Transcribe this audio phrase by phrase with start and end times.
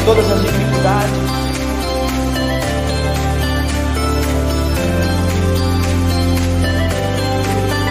[0.00, 1.10] em todas as dificuldades.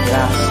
[0.08, 0.50] Graça.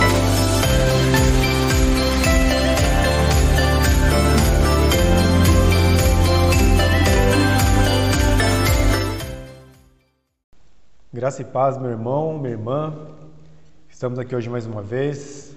[11.13, 12.95] Graça e paz, meu irmão, minha irmã.
[13.91, 15.57] Estamos aqui hoje mais uma vez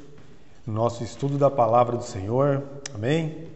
[0.66, 2.64] no nosso estudo da palavra do Senhor.
[2.94, 3.51] Amém?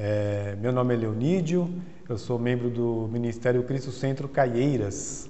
[0.00, 1.68] É, meu nome é Leonídio,
[2.08, 5.28] eu sou membro do Ministério Cristo Centro Caieiras.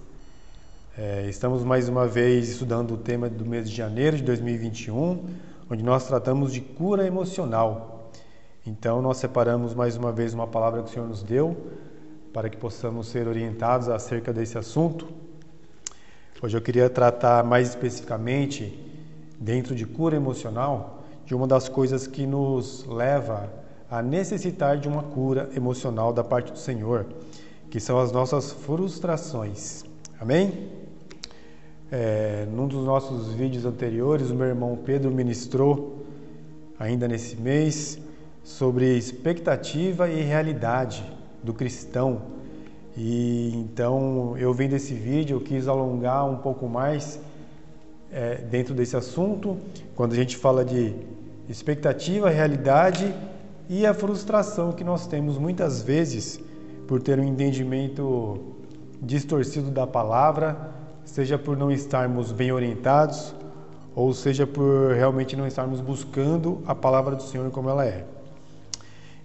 [0.95, 5.25] É, estamos mais uma vez estudando o tema do mês de janeiro de 2021,
[5.71, 8.11] onde nós tratamos de cura emocional.
[8.67, 11.57] Então, nós separamos mais uma vez uma palavra que o Senhor nos deu
[12.35, 15.09] para que possamos ser orientados acerca desse assunto.
[16.43, 18.79] Hoje eu queria tratar mais especificamente,
[19.41, 23.67] dentro de cura emocional, de uma das coisas que nos leva a
[24.03, 27.06] necessitar de uma cura emocional da parte do Senhor,
[27.70, 29.83] que são as nossas frustrações.
[30.20, 30.69] Amém?
[31.91, 36.05] É, num dos nossos vídeos anteriores, o meu irmão Pedro ministrou,
[36.78, 37.98] ainda nesse mês,
[38.45, 41.02] sobre expectativa e realidade
[41.42, 42.20] do cristão.
[42.97, 47.19] E então eu vendo esse vídeo, eu quis alongar um pouco mais
[48.12, 49.56] é, dentro desse assunto,
[49.95, 50.95] quando a gente fala de
[51.48, 53.14] expectativa, realidade
[53.69, 56.41] e a frustração que nós temos muitas vezes
[56.86, 58.38] por ter um entendimento
[59.00, 60.72] distorcido da palavra
[61.05, 63.34] seja por não estarmos bem orientados,
[63.94, 68.05] ou seja por realmente não estarmos buscando a palavra do Senhor como ela é.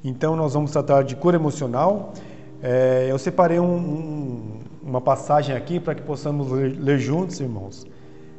[0.04, 2.14] Então, nós vamos tratar de cura emocional.
[2.62, 7.86] É, eu separei um, um, uma passagem aqui para que possamos ler, ler, juntos, irmãos,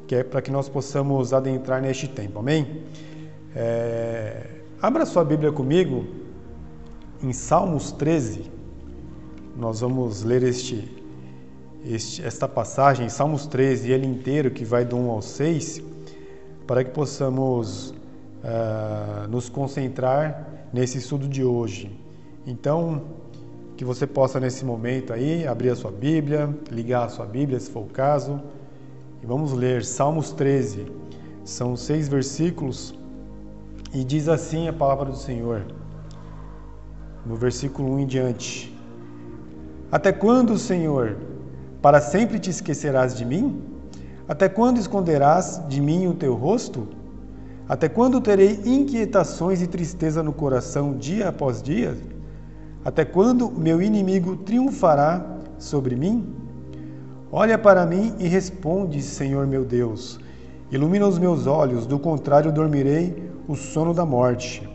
[0.07, 2.83] que é para que nós possamos adentrar neste tempo, amém?
[3.55, 4.47] É,
[4.87, 6.05] abra sua Bíblia comigo
[7.23, 8.53] em Salmos 13.
[9.57, 11.03] Nós vamos ler este
[11.87, 15.83] este, esta passagem, Salmos 13, ele inteiro, que vai do 1 ao 6,
[16.67, 21.91] para que possamos uh, nos concentrar nesse estudo de hoje.
[22.47, 23.05] Então,
[23.79, 27.71] que você possa nesse momento aí abrir a sua Bíblia, ligar a sua Bíblia, se
[27.71, 28.39] for o caso,
[29.23, 30.87] e vamos ler Salmos 13.
[31.43, 32.95] São seis versículos
[33.95, 35.65] e diz assim a palavra do Senhor,
[37.25, 38.77] no versículo 1 em diante:
[39.91, 41.17] Até quando, Senhor,
[41.81, 43.63] para sempre te esquecerás de mim?
[44.27, 46.89] Até quando esconderás de mim o teu rosto?
[47.69, 51.97] Até quando terei inquietações e tristeza no coração dia após dia?
[52.85, 55.25] Até quando meu inimigo triunfará
[55.57, 56.35] sobre mim?
[57.31, 60.19] Olha para mim e responde, Senhor meu Deus.
[60.71, 64.69] Ilumina os meus olhos, do contrário dormirei o sono da morte.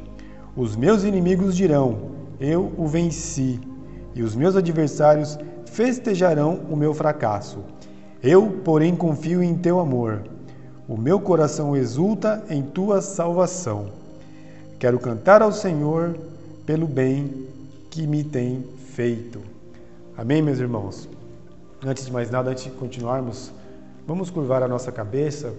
[0.55, 3.59] Os meus inimigos dirão: Eu o venci,
[4.15, 7.59] e os meus adversários festejarão o meu fracasso.
[8.21, 10.23] Eu, porém, confio em teu amor.
[10.87, 13.87] O meu coração exulta em tua salvação.
[14.79, 16.17] Quero cantar ao Senhor
[16.65, 17.47] pelo bem
[17.89, 18.63] que me tem
[18.93, 19.39] feito.
[20.17, 21.07] Amém, meus irmãos?
[21.85, 23.51] Antes de mais nada, antes de continuarmos,
[24.05, 25.53] vamos curvar a nossa cabeça,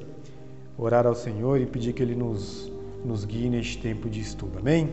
[0.77, 2.71] orar ao Senhor e pedir que Ele nos,
[3.05, 4.59] nos guie neste tempo de estudo.
[4.59, 4.93] Amém?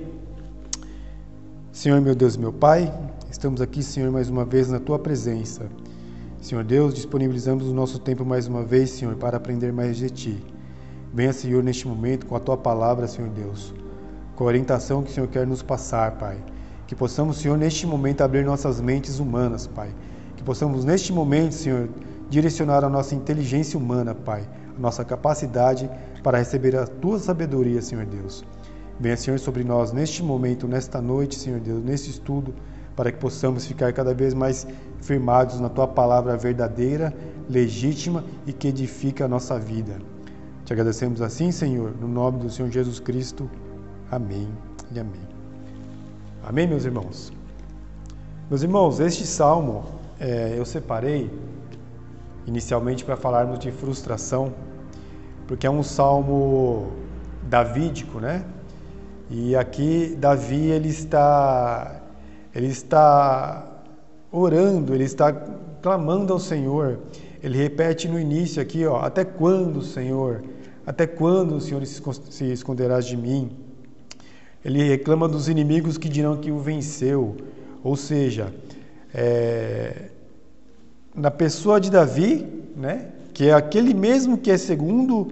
[1.72, 2.91] Senhor, meu Deus, meu Pai,
[3.29, 5.68] Estamos aqui, Senhor, mais uma vez na tua presença.
[6.41, 10.44] Senhor Deus, disponibilizamos o nosso tempo mais uma vez, Senhor, para aprender mais de ti.
[11.13, 13.73] Venha, Senhor, neste momento com a tua palavra, Senhor Deus,
[14.35, 16.38] com a orientação que o Senhor quer nos passar, Pai.
[16.88, 19.94] Que possamos, Senhor, neste momento abrir nossas mentes humanas, Pai.
[20.38, 21.90] Que possamos, neste momento, Senhor,
[22.29, 25.88] direcionar a nossa inteligência humana, Pai, a nossa capacidade
[26.27, 28.43] para receber a tua sabedoria, Senhor Deus.
[28.99, 32.53] Venha, Senhor, sobre nós neste momento, nesta noite, Senhor Deus, nesse estudo
[32.97, 34.67] para que possamos ficar cada vez mais
[34.99, 37.16] firmados na tua palavra verdadeira,
[37.49, 39.99] legítima e que edifica a nossa vida.
[40.66, 43.49] Te agradecemos assim, Senhor, no nome do Senhor Jesus Cristo.
[44.11, 44.49] Amém
[44.91, 45.22] e amém.
[46.43, 47.31] Amém, meus irmãos.
[48.49, 49.85] Meus irmãos, este salmo
[50.19, 51.31] é, eu separei
[52.46, 54.53] inicialmente para falarmos de frustração,
[55.47, 56.91] porque é um salmo
[57.44, 58.44] davídico, né?
[59.29, 62.02] E aqui Davi ele está
[62.53, 63.66] ele está
[64.32, 65.32] orando, ele está
[65.82, 66.99] clamando ao Senhor.
[67.41, 70.44] Ele repete no início aqui, ó, até quando, Senhor?
[70.85, 73.52] Até quando, Senhor, se esconderás de mim?
[74.66, 77.35] Ele reclama dos inimigos que dirão que o venceu.
[77.84, 78.53] Ou seja,
[79.14, 80.09] é,
[81.14, 82.46] na pessoa de Davi,
[82.76, 85.28] né, que é aquele mesmo que é segundo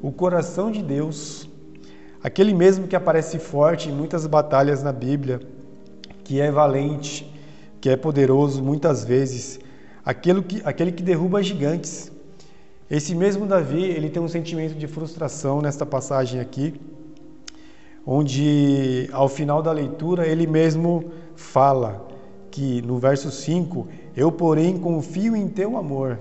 [0.00, 1.46] o coração de Deus,
[2.22, 5.40] aquele mesmo que aparece forte em muitas batalhas na Bíblia,
[6.24, 7.30] que é valente,
[7.78, 9.60] que é poderoso muitas vezes,
[10.02, 12.10] aquele que, aquele que derruba gigantes.
[12.90, 16.80] Esse mesmo Davi, ele tem um sentimento de frustração nesta passagem aqui,
[18.06, 22.08] onde ao final da leitura ele mesmo fala
[22.50, 23.86] que no verso 5,
[24.16, 26.18] eu porém confio em teu amor,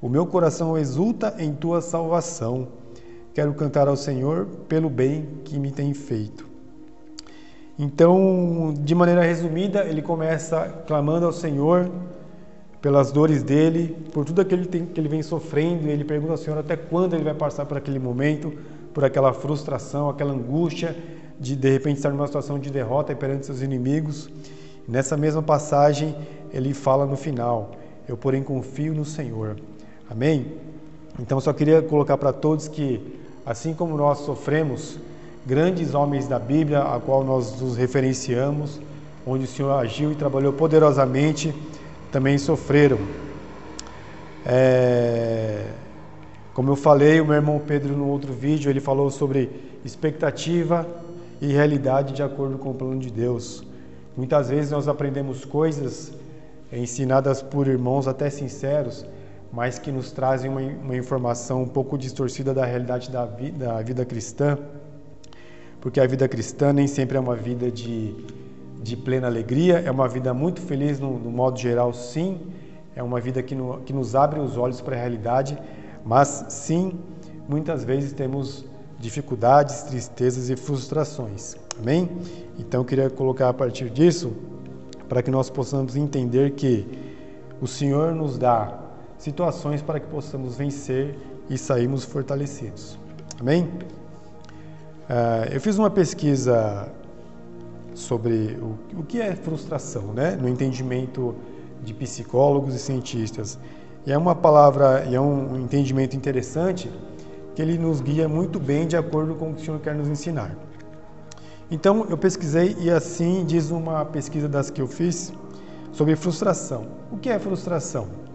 [0.00, 2.68] o meu coração exulta em tua salvação.
[3.34, 6.48] Quero cantar ao Senhor pelo bem que me tem feito.
[7.78, 11.90] Então, de maneira resumida, ele começa clamando ao Senhor
[12.80, 16.76] pelas dores dele, por tudo aquilo que ele vem sofrendo, ele pergunta ao Senhor até
[16.76, 18.52] quando ele vai passar por aquele momento,
[18.94, 20.96] por aquela frustração, aquela angústia
[21.38, 24.30] de de repente estar numa situação de derrota perante seus inimigos.
[24.88, 26.16] Nessa mesma passagem,
[26.52, 27.72] ele fala no final:
[28.08, 29.56] Eu, porém, confio no Senhor.
[30.10, 30.54] Amém?
[31.20, 33.00] Então, só queria colocar para todos que,
[33.46, 34.98] assim como nós sofremos,
[35.46, 38.80] grandes homens da Bíblia, a qual nós nos referenciamos,
[39.24, 41.54] onde o Senhor agiu e trabalhou poderosamente,
[42.10, 42.98] também sofreram.
[44.44, 45.66] É...
[46.54, 49.48] Como eu falei, o meu irmão Pedro no outro vídeo, ele falou sobre
[49.84, 50.84] expectativa
[51.40, 53.64] e realidade de acordo com o plano de Deus.
[54.16, 56.12] Muitas vezes nós aprendemos coisas
[56.72, 59.06] ensinadas por irmãos até sinceros,
[59.52, 63.82] mas que nos trazem uma, uma informação um pouco distorcida da realidade da, vi, da
[63.82, 64.58] vida cristã
[65.80, 68.14] porque a vida cristã nem sempre é uma vida de,
[68.82, 72.38] de plena alegria, é uma vida muito feliz no, no modo geral, sim,
[72.94, 75.58] é uma vida que, no, que nos abre os olhos para a realidade,
[76.04, 76.98] mas sim,
[77.48, 78.64] muitas vezes temos
[78.98, 81.56] dificuldades, tristezas e frustrações.
[81.80, 82.10] Amém?
[82.58, 84.32] Então eu queria colocar a partir disso
[85.08, 86.86] para que nós possamos entender que
[87.58, 88.78] o Senhor nos dá
[89.20, 91.16] situações para que possamos vencer
[91.48, 92.98] e sairmos fortalecidos.
[93.38, 93.64] Amém?
[93.64, 96.88] Uh, eu fiz uma pesquisa
[97.94, 100.36] sobre o, o, que é frustração, né?
[100.40, 101.34] no entendimento
[101.82, 103.58] de psicólogos e cientistas.
[104.06, 106.90] E é uma palavra, e é um, entendimento interessante
[107.54, 110.08] que ele nos guia muito bem de acordo com o que o Senhor quer nos
[110.08, 110.56] ensinar.
[111.70, 115.30] Então eu pesquisei e assim diz uma pesquisa das que eu fiz
[115.92, 116.86] sobre frustração.
[117.12, 118.29] O que é frustração?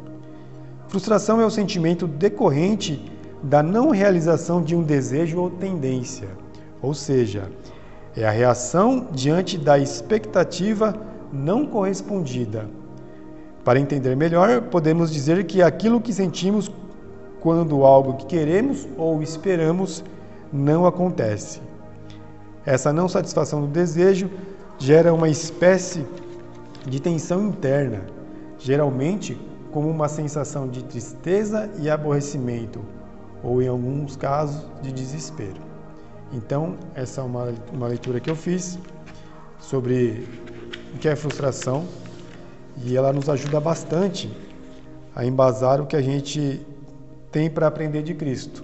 [0.95, 3.11] Frustração é o sentimento decorrente
[3.43, 6.29] da não realização de um desejo ou tendência
[6.81, 7.51] ou seja,
[8.15, 10.95] é a reação diante da expectativa
[11.33, 12.69] não correspondida.
[13.65, 16.71] Para entender melhor, podemos dizer que aquilo que sentimos
[17.41, 20.01] quando algo que queremos ou esperamos
[20.53, 21.61] não acontece.
[22.65, 24.29] Essa não satisfação do desejo
[24.77, 26.05] gera uma espécie
[26.87, 28.03] de tensão interna,
[28.57, 29.37] geralmente
[29.75, 32.79] como uma sensação de tristeza e aborrecimento,
[33.43, 35.59] ou em alguns casos de desespero.
[36.31, 38.79] Então, essa é uma, uma leitura que eu fiz
[39.59, 40.29] sobre
[40.93, 41.83] o que é frustração
[42.85, 44.31] e ela nos ajuda bastante
[45.13, 46.65] a embasar o que a gente
[47.29, 48.63] tem para aprender de Cristo.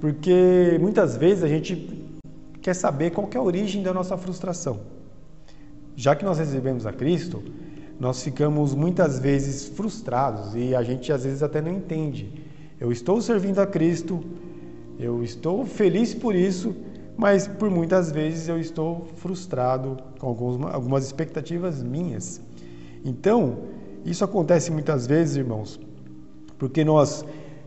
[0.00, 2.10] Porque muitas vezes a gente
[2.60, 4.80] quer saber qual que é a origem da nossa frustração.
[5.94, 7.40] Já que nós recebemos a Cristo,
[8.00, 12.32] nós ficamos muitas vezes frustrados e a gente às vezes até não entende.
[12.80, 14.24] Eu estou servindo a Cristo,
[14.98, 16.74] eu estou feliz por isso,
[17.14, 22.40] mas por muitas vezes eu estou frustrado com alguns, algumas expectativas minhas.
[23.04, 23.58] Então,
[24.02, 25.78] isso acontece muitas vezes, irmãos,
[26.58, 27.22] porque nós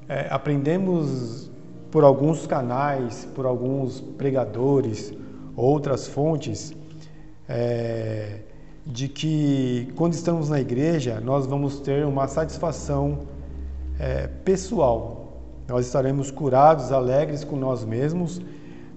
[0.10, 1.52] é, aprendemos
[1.92, 5.14] por alguns canais, por alguns pregadores,
[5.56, 6.74] outras fontes,
[7.48, 8.40] é,
[8.86, 13.20] de que quando estamos na igreja nós vamos ter uma satisfação
[14.00, 18.42] é, pessoal, nós estaremos curados, alegres com nós mesmos,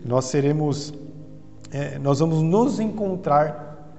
[0.05, 0.93] nós seremos,
[1.71, 3.95] é, nós vamos nos encontrar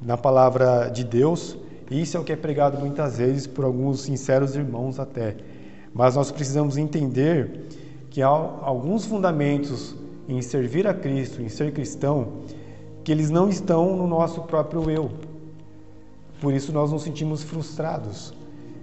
[0.00, 1.56] na palavra de Deus,
[1.90, 5.36] isso é o que é pregado muitas vezes por alguns sinceros irmãos até.
[5.92, 7.66] Mas nós precisamos entender
[8.10, 9.96] que há alguns fundamentos
[10.28, 12.42] em servir a Cristo, em ser cristão,
[13.08, 15.10] que eles não estão no nosso próprio eu.
[16.42, 18.34] Por isso nós nos sentimos frustrados.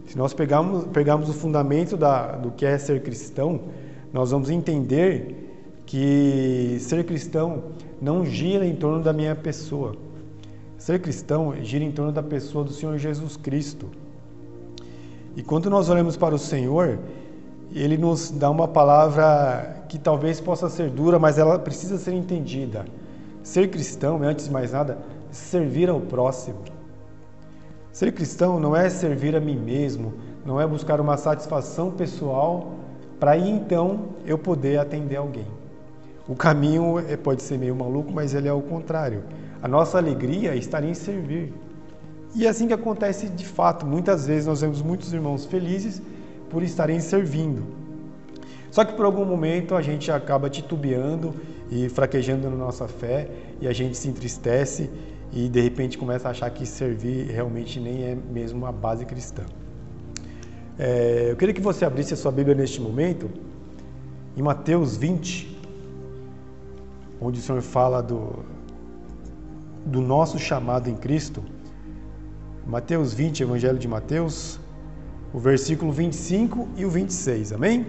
[0.08, 3.60] Se nós pegarmos, pegarmos o fundamento da, do que é ser cristão,
[4.12, 5.54] nós vamos entender
[5.86, 7.66] que ser cristão
[8.02, 9.96] não gira em torno da minha pessoa.
[10.76, 13.86] Ser cristão gira em torno da pessoa do Senhor Jesus Cristo.
[15.36, 16.98] E quando nós olhamos para o Senhor,
[17.72, 22.88] ele nos dá uma palavra que talvez possa ser dura, mas ela precisa ser entendida.
[23.46, 24.98] Ser cristão é, antes de mais nada,
[25.30, 26.58] servir ao próximo.
[27.94, 32.74] Ser cristão não é servir a mim mesmo, não é buscar uma satisfação pessoal
[33.20, 35.46] para aí então eu poder atender alguém.
[36.28, 39.24] O caminho é, pode ser meio maluco, mas ele é o contrário.
[39.62, 41.54] A nossa alegria está em servir.
[42.34, 43.86] E é assim que acontece de fato.
[43.86, 46.02] Muitas vezes nós vemos muitos irmãos felizes
[46.50, 47.64] por estarem servindo.
[48.72, 51.36] Só que por algum momento a gente acaba titubeando
[51.70, 53.30] e fraquejando na nossa fé
[53.60, 54.90] e a gente se entristece
[55.32, 59.44] e de repente começa a achar que servir realmente nem é mesmo uma base cristã.
[60.78, 63.30] É, eu queria que você abrisse a sua Bíblia neste momento,
[64.36, 65.58] em Mateus 20,
[67.20, 68.44] onde o Senhor fala do,
[69.86, 71.44] do nosso chamado em Cristo.
[72.68, 74.60] Mateus 20, Evangelho de Mateus,
[75.34, 77.86] o versículo 25 e o 26, amém?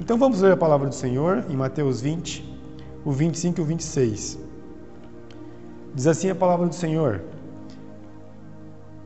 [0.00, 2.53] Então vamos ler a palavra do Senhor em Mateus 20,
[3.04, 4.38] o 25 e o 26.
[5.94, 7.22] Diz assim a palavra do Senhor.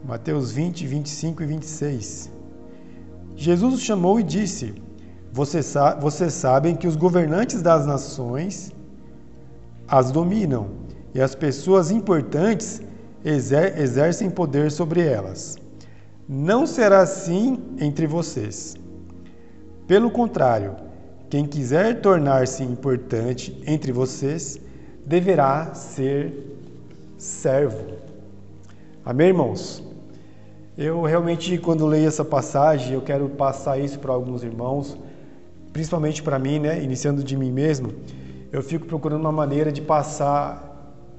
[0.05, 2.31] Mateus 20, 25 e 26.
[3.35, 4.75] Jesus os chamou e disse:
[5.33, 8.73] Vocês, vocês sabem que os governantes das nações
[9.87, 10.69] as dominam
[11.14, 12.83] e as pessoas importantes
[13.25, 15.57] exer exercem poder sobre elas.
[16.28, 18.76] Não será assim entre vocês.
[19.87, 20.76] Pelo contrário,
[21.30, 24.58] quem quiser tornar-se importante entre vocês
[25.04, 26.32] deverá ser
[27.18, 27.99] servo.
[29.04, 29.82] Amém, irmãos?
[30.76, 34.97] Eu realmente, quando leio essa passagem, eu quero passar isso para alguns irmãos,
[35.73, 36.82] principalmente para mim, né?
[36.82, 37.92] Iniciando de mim mesmo,
[38.50, 40.64] eu fico procurando uma maneira de passar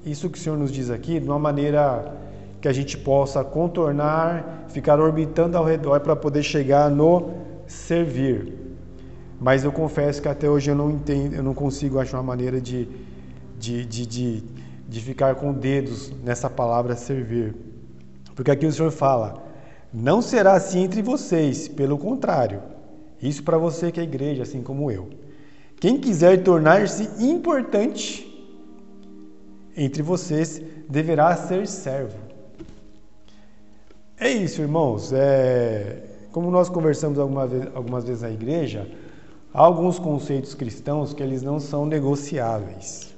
[0.04, 2.16] isso que o Senhor nos diz aqui, de uma maneira
[2.60, 7.30] que a gente possa contornar, ficar orbitando ao redor para poder chegar no
[7.66, 8.59] servir.
[9.40, 12.60] Mas eu confesso que até hoje eu não entendo, eu não consigo achar uma maneira
[12.60, 12.86] de,
[13.58, 14.44] de, de, de,
[14.86, 17.54] de ficar com dedos nessa palavra servir.
[18.36, 19.42] Porque aqui o Senhor fala:
[19.92, 22.62] não será assim entre vocês, pelo contrário.
[23.20, 25.08] Isso para você que é igreja, assim como eu.
[25.80, 28.26] Quem quiser tornar-se importante
[29.74, 32.18] entre vocês deverá ser servo.
[34.18, 35.12] É isso, irmãos.
[35.14, 38.86] É, como nós conversamos alguma vez, algumas vezes na igreja,
[39.52, 43.14] há alguns conceitos cristãos que eles não são negociáveis.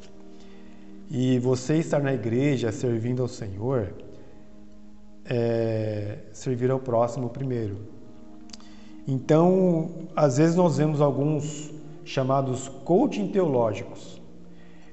[1.11, 3.93] E você estar na igreja servindo ao Senhor,
[5.25, 7.77] é, servir ao próximo primeiro.
[9.07, 11.73] Então, às vezes nós vemos alguns
[12.05, 14.21] chamados coaching teológicos.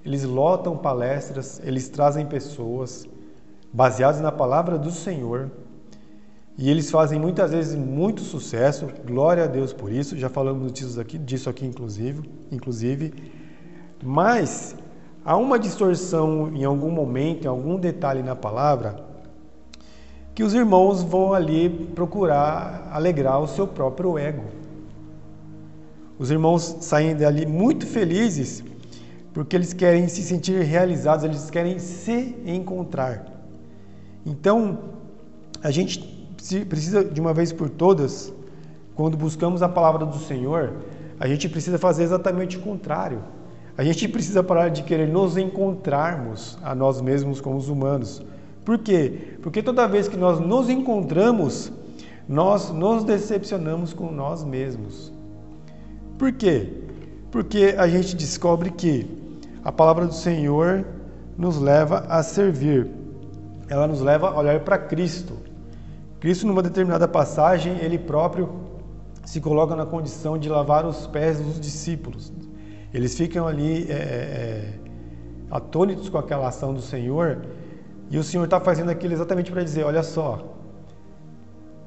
[0.04, 3.08] Eles lotam palestras, eles trazem pessoas
[3.72, 5.50] baseadas na palavra do Senhor
[6.62, 11.00] e eles fazem muitas vezes muito sucesso, glória a Deus por isso, já falamos disso
[11.00, 13.14] aqui, disso aqui inclusive, inclusive.
[14.04, 14.76] Mas
[15.24, 18.98] há uma distorção em algum momento, em algum detalhe na palavra,
[20.36, 24.44] que os irmãos vão ali procurar alegrar o seu próprio ego.
[26.18, 28.66] Os irmãos saem dali muito felizes
[29.34, 33.26] porque eles querem se sentir realizados, eles querem se encontrar.
[34.26, 34.78] Então,
[35.64, 36.19] a gente
[36.66, 38.34] precisa de uma vez por todas,
[38.96, 40.74] quando buscamos a palavra do Senhor,
[41.20, 43.22] a gente precisa fazer exatamente o contrário.
[43.78, 48.22] A gente precisa parar de querer nos encontrarmos a nós mesmos como os humanos.
[48.66, 49.38] Por quê?
[49.42, 51.72] Porque toda vez que nós nos encontramos,
[52.28, 55.14] nós nos decepcionamos com nós mesmos.
[56.18, 56.84] Por quê?
[57.32, 59.10] Porque a gente descobre que
[59.64, 60.86] a palavra do Senhor
[61.38, 62.88] nos leva a servir.
[63.70, 65.49] Ela nos leva a olhar para Cristo.
[66.20, 68.50] Cristo, numa determinada passagem, ele próprio
[69.26, 72.34] se coloca na condição de lavar os pés dos discípulos.
[72.94, 74.74] Eles ficam ali é, é, é
[75.52, 77.42] atônitos com aquela ação do Senhor
[78.10, 80.58] e o Senhor está fazendo aquilo exatamente para dizer: olha só,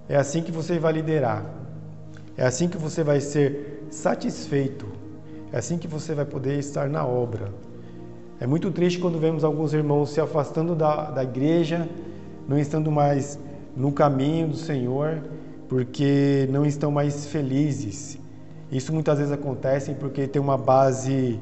[0.08, 1.44] é assim que você vai liderar,
[2.36, 4.86] é assim que você vai ser satisfeito,
[5.52, 7.52] é assim que você vai poder estar na obra.
[8.40, 11.88] É muito triste quando vemos alguns irmãos se afastando da, da igreja,
[12.48, 13.38] não estando mais
[13.76, 15.22] no caminho do Senhor,
[15.68, 18.18] porque não estão mais felizes.
[18.70, 21.38] Isso muitas vezes acontece porque tem uma base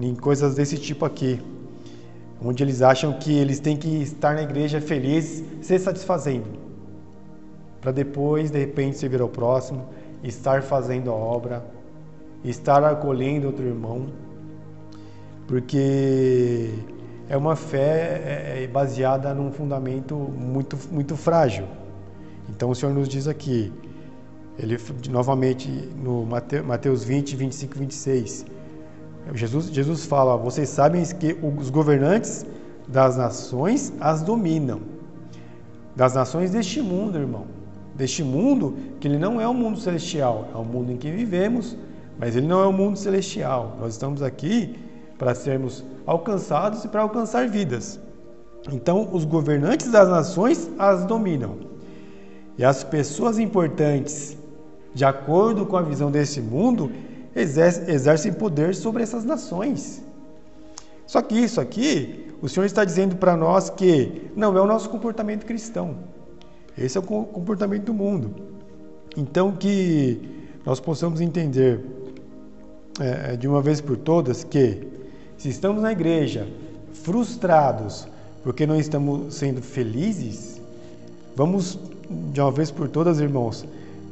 [0.00, 1.40] em coisas desse tipo aqui,
[2.42, 6.46] onde eles acham que eles têm que estar na igreja felizes, se satisfazendo,
[7.80, 9.84] para depois, de repente, servir ao próximo,
[10.22, 11.64] estar fazendo a obra,
[12.44, 14.06] estar acolhendo outro irmão,
[15.46, 16.70] porque
[17.28, 18.20] é uma fé
[18.56, 21.66] é, é baseada num fundamento muito, muito frágil.
[22.48, 23.72] Então o Senhor nos diz aqui,
[24.58, 24.78] ele
[25.10, 25.68] novamente
[26.02, 26.26] no
[26.64, 28.46] Mateus 20, 25 e 26,
[29.32, 32.44] Jesus, Jesus fala: Vocês sabem que os governantes
[32.86, 34.80] das nações as dominam.
[35.96, 37.46] Das nações deste mundo, irmão.
[37.94, 41.76] Deste mundo, que ele não é o mundo celestial, é o mundo em que vivemos,
[42.18, 43.76] mas ele não é o mundo celestial.
[43.80, 44.76] Nós estamos aqui
[45.16, 48.00] para sermos alcançados e para alcançar vidas.
[48.72, 51.56] Então, os governantes das nações as dominam.
[52.56, 54.36] E as pessoas importantes,
[54.94, 56.90] de acordo com a visão desse mundo,
[57.34, 60.02] exercem poder sobre essas nações.
[61.06, 64.88] Só que isso aqui, o Senhor está dizendo para nós que não é o nosso
[64.88, 65.96] comportamento cristão.
[66.76, 68.34] Esse é o comportamento do mundo.
[69.16, 70.20] Então, que
[70.64, 71.84] nós possamos entender
[73.00, 74.88] é, de uma vez por todas que,
[75.44, 76.48] se estamos na igreja
[76.94, 78.08] frustrados
[78.42, 80.58] porque não estamos sendo felizes,
[81.36, 81.78] vamos
[82.32, 83.62] de uma vez por todas, irmãos,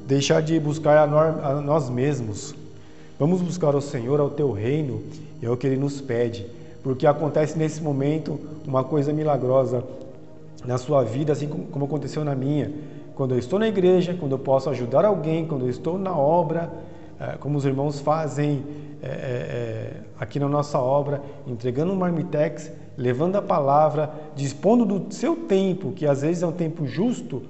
[0.06, 2.54] deixar de buscar a, nós, mesmos.
[3.18, 5.02] Vamos buscar o Senhor, ao teu reino,
[5.40, 6.46] é o que ele nos pede,
[6.82, 9.82] porque acontece nesse momento uma coisa milagrosa
[10.66, 12.70] na sua vida, assim como aconteceu na minha.
[13.14, 16.70] Quando eu estou na igreja, quando eu posso ajudar alguém, quando eu estou na obra,
[16.70, 16.91] é,
[17.40, 18.64] como os irmãos fazem
[19.02, 25.34] é, é, aqui na nossa obra, entregando um marmitex, levando a palavra, dispondo do seu
[25.36, 27.42] tempo, que às vezes é um tempo justo,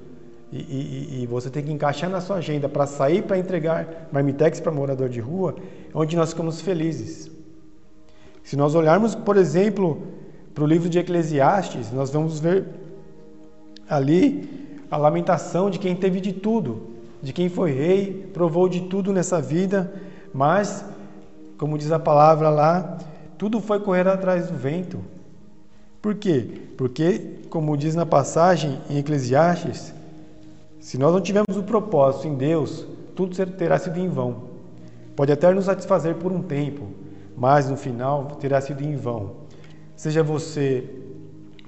[0.52, 4.60] e, e, e você tem que encaixar na sua agenda para sair para entregar marmitex
[4.60, 5.56] para morador de rua,
[5.94, 7.30] é onde nós ficamos felizes.
[8.42, 10.02] Se nós olharmos, por exemplo,
[10.54, 12.66] para o livro de Eclesiastes, nós vamos ver
[13.88, 16.91] ali a lamentação de quem teve de tudo,
[17.22, 19.92] de quem foi rei, provou de tudo nessa vida,
[20.34, 20.84] mas,
[21.56, 22.98] como diz a palavra lá,
[23.38, 24.98] tudo foi correr atrás do vento.
[26.00, 26.62] Por quê?
[26.76, 29.94] Porque, como diz na passagem em Eclesiastes,
[30.80, 34.50] se nós não tivermos o propósito em Deus, tudo terá sido em vão.
[35.14, 36.88] Pode até nos satisfazer por um tempo,
[37.36, 39.42] mas no final terá sido em vão.
[39.94, 40.88] Seja você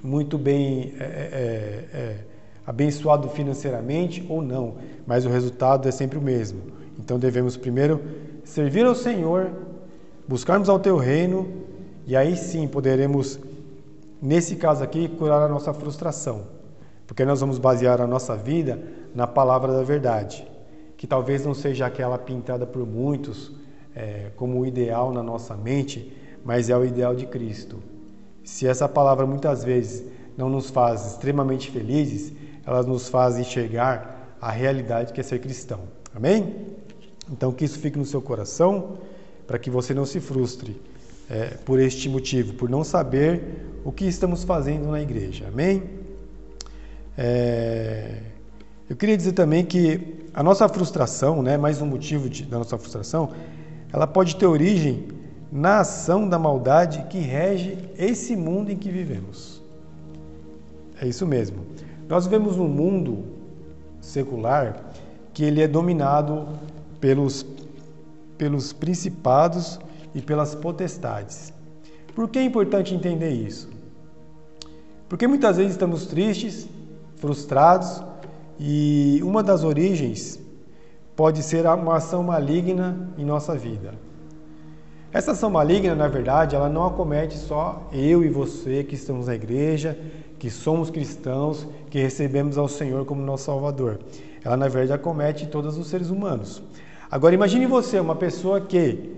[0.03, 2.17] muito bem é, é, é,
[2.65, 6.61] abençoado financeiramente ou não, mas o resultado é sempre o mesmo.
[6.97, 8.01] Então devemos primeiro
[8.43, 9.51] servir ao Senhor,
[10.27, 11.47] buscarmos ao teu reino
[12.07, 13.39] e aí sim poderemos,
[14.21, 16.43] nesse caso aqui, curar a nossa frustração,
[17.05, 18.79] porque nós vamos basear a nossa vida
[19.13, 20.47] na palavra da verdade,
[20.97, 23.51] que talvez não seja aquela pintada por muitos
[23.95, 26.11] é, como o ideal na nossa mente,
[26.43, 27.77] mas é o ideal de Cristo.
[28.43, 30.05] Se essa palavra muitas vezes
[30.37, 32.33] não nos faz extremamente felizes,
[32.65, 35.81] elas nos fazem enxergar a realidade que é ser cristão.
[36.15, 36.55] Amém?
[37.31, 38.97] Então que isso fique no seu coração,
[39.47, 40.79] para que você não se frustre
[41.29, 43.41] é, por este motivo, por não saber
[43.83, 45.45] o que estamos fazendo na igreja.
[45.47, 45.83] Amém?
[47.17, 48.21] É,
[48.89, 52.77] eu queria dizer também que a nossa frustração, né, mais um motivo de, da nossa
[52.77, 53.31] frustração,
[53.91, 55.07] ela pode ter origem
[55.51, 59.63] na ação da maldade que rege esse mundo em que vivemos.
[61.01, 61.65] É isso mesmo.
[62.07, 63.25] Nós vivemos num mundo
[63.99, 64.91] secular
[65.33, 66.47] que ele é dominado
[66.99, 67.45] pelos,
[68.37, 69.79] pelos principados
[70.13, 71.53] e pelas potestades.
[72.13, 73.69] Por que é importante entender isso?
[75.09, 76.67] Porque muitas vezes estamos tristes,
[77.17, 78.03] frustrados
[78.59, 80.39] e uma das origens
[81.15, 83.93] pode ser uma ação maligna em nossa vida.
[85.11, 89.35] Essa ação maligna, na verdade, ela não acomete só eu e você que estamos na
[89.35, 89.97] igreja,
[90.39, 93.99] que somos cristãos, que recebemos ao Senhor como nosso Salvador.
[94.43, 96.61] Ela, na verdade, acomete todos os seres humanos.
[97.09, 99.11] Agora, imagine você, uma pessoa que,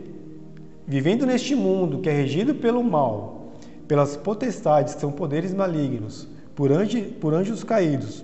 [0.85, 3.53] vivendo neste mundo que é regido pelo mal,
[3.87, 8.23] pelas potestades, que são poderes malignos, por, anjo, por anjos caídos,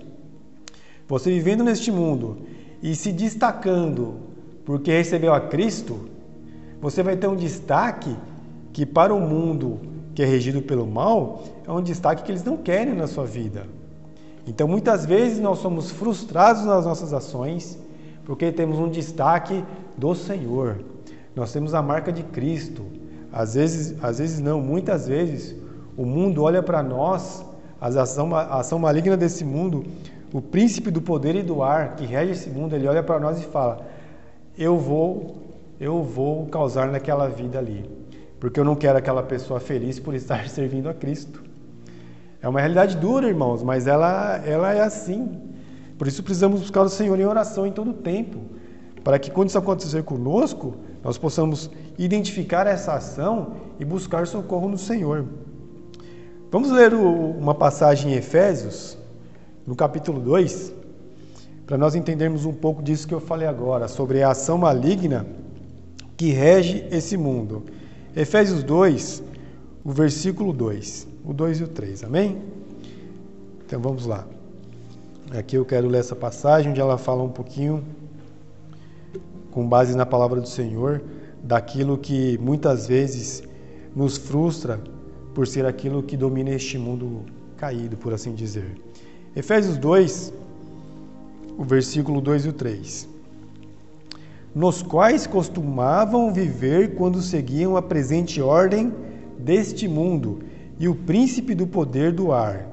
[1.06, 2.38] você vivendo neste mundo
[2.82, 4.16] e se destacando
[4.64, 6.08] porque recebeu a Cristo,
[6.80, 8.14] você vai ter um destaque
[8.72, 9.80] que para o mundo
[10.14, 13.66] que é regido pelo mal, é um destaque que eles não querem na sua vida.
[14.46, 17.78] Então, muitas vezes nós somos frustrados nas nossas ações
[18.24, 19.64] porque temos um destaque
[19.96, 20.78] do Senhor.
[21.34, 22.84] Nós temos a marca de Cristo.
[23.32, 25.54] Às vezes, às vezes não, muitas vezes
[25.96, 27.44] o mundo olha para nós,
[27.80, 29.84] a ação, a ação maligna desse mundo,
[30.32, 33.40] o príncipe do poder e do ar que rege esse mundo, ele olha para nós
[33.40, 33.86] e fala:
[34.56, 35.36] "Eu vou,
[35.80, 38.03] eu vou causar naquela vida ali"
[38.44, 41.42] porque eu não quero aquela pessoa feliz por estar servindo a Cristo.
[42.42, 45.40] É uma realidade dura, irmãos, mas ela, ela é assim.
[45.96, 48.40] Por isso precisamos buscar o Senhor em oração em todo o tempo,
[49.02, 54.76] para que quando isso acontecer conosco, nós possamos identificar essa ação e buscar socorro no
[54.76, 55.24] Senhor.
[56.50, 58.98] Vamos ler o, uma passagem em Efésios,
[59.66, 60.70] no capítulo 2,
[61.64, 65.24] para nós entendermos um pouco disso que eu falei agora, sobre a ação maligna
[66.14, 67.64] que rege esse mundo.
[68.16, 69.24] Efésios 2,
[69.84, 72.40] o versículo 2, o 2 e o 3, amém?
[73.66, 74.24] Então vamos lá.
[75.36, 77.82] Aqui eu quero ler essa passagem onde ela fala um pouquinho,
[79.50, 81.02] com base na palavra do Senhor,
[81.42, 83.42] daquilo que muitas vezes
[83.96, 84.80] nos frustra
[85.34, 87.22] por ser aquilo que domina este mundo
[87.56, 88.80] caído, por assim dizer.
[89.34, 90.32] Efésios 2,
[91.58, 93.13] o versículo 2 e o 3.
[94.54, 98.92] Nos quais costumavam viver quando seguiam a presente ordem
[99.36, 100.40] deste mundo
[100.78, 102.68] e o príncipe do poder do ar,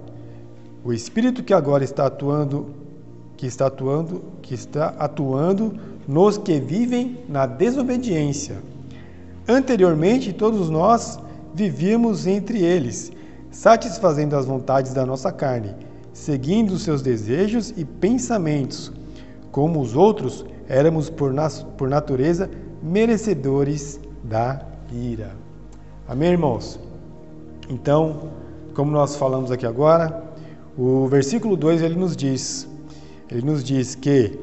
[0.84, 2.67] o espírito que agora está atuando,
[3.36, 5.74] que está atuando, que está atuando
[6.08, 8.58] nos que vivem na desobediência.
[9.48, 11.17] Anteriormente, todos nós
[11.54, 13.12] vivíamos entre eles,
[13.50, 15.74] satisfazendo as vontades da nossa carne,
[16.13, 18.91] seguindo seus desejos e pensamentos.
[19.52, 21.34] Como os outros, éramos por,
[21.77, 22.49] por natureza
[22.81, 25.36] merecedores da ira.
[26.07, 26.79] Amém, irmãos?
[27.69, 28.29] Então,
[28.73, 30.23] como nós falamos aqui agora,
[30.77, 32.69] o versículo 2 ele nos diz,
[33.29, 34.39] ele nos diz que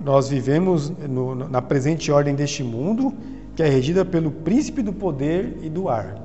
[0.00, 3.12] nós vivemos no, na presente ordem deste mundo,
[3.56, 6.22] que é regida pelo príncipe do poder e do ar.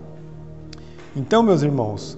[1.16, 2.16] Então, meus irmãos,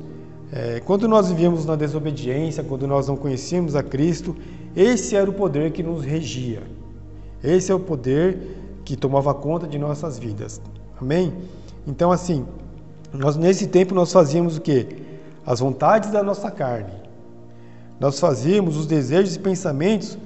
[0.51, 4.35] é, quando nós vivíamos na desobediência, quando nós não conhecíamos a Cristo,
[4.75, 6.63] esse era o poder que nos regia.
[7.43, 10.61] Esse é o poder que tomava conta de nossas vidas.
[10.99, 11.33] Amém?
[11.87, 12.45] Então, assim,
[13.13, 14.87] nós nesse tempo nós fazíamos o que?
[15.45, 16.93] As vontades da nossa carne.
[17.99, 20.17] Nós fazíamos os desejos e pensamentos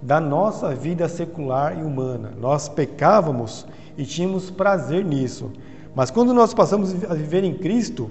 [0.00, 2.32] da nossa vida secular e humana.
[2.38, 5.50] Nós pecávamos e tínhamos prazer nisso.
[5.94, 8.10] Mas quando nós passamos a viver em Cristo,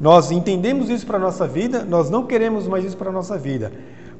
[0.00, 3.38] nós entendemos isso para a nossa vida, nós não queremos mais isso para a nossa
[3.38, 3.72] vida.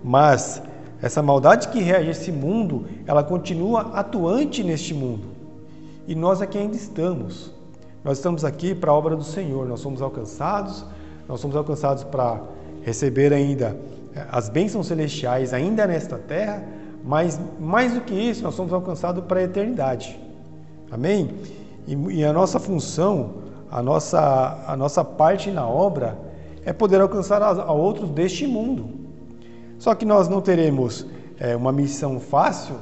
[0.02, 0.62] Mas
[1.00, 5.28] essa maldade que rege esse mundo, ela continua atuante neste mundo.
[6.06, 7.52] E nós aqui ainda estamos.
[8.02, 10.84] Nós estamos aqui para a obra do Senhor, nós somos alcançados,
[11.28, 12.40] nós somos alcançados para
[12.82, 13.76] receber ainda
[14.14, 16.64] eh, as bênçãos celestiais ainda nesta terra,
[17.04, 20.18] mas mais do que isso, nós somos alcançados para a eternidade.
[20.90, 21.30] Amém?
[21.86, 23.34] E, e a nossa função,
[23.70, 26.18] a nossa, a nossa parte na obra
[26.64, 28.97] é poder alcançar a, a outros deste mundo.
[29.78, 31.06] Só que nós não teremos
[31.38, 32.76] é, uma missão fácil,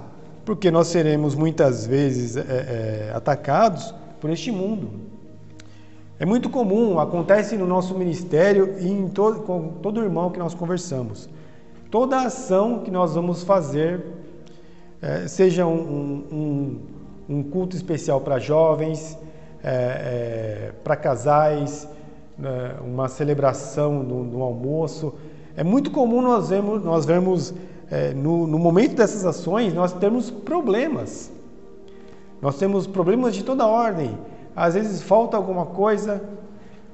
[0.45, 5.07] porque nós seremos muitas vezes é, é, atacados por este mundo.
[6.19, 10.55] É muito comum, acontece no nosso ministério e em todo, com todo irmão que nós
[10.55, 11.29] conversamos.
[11.91, 14.03] Toda ação que nós vamos fazer,
[15.03, 16.81] é, seja um, um,
[17.29, 19.19] um, culto especial para jovens,
[19.63, 21.87] é, é, para casais,
[22.39, 25.15] né, uma celebração no, almoço,
[25.57, 27.55] é muito comum nós vermos, nós vermos
[27.91, 31.33] é, no, no momento dessas ações, nós temos problemas.
[32.43, 34.17] Nós temos problemas de toda ordem
[34.57, 36.25] às vezes falta alguma coisa,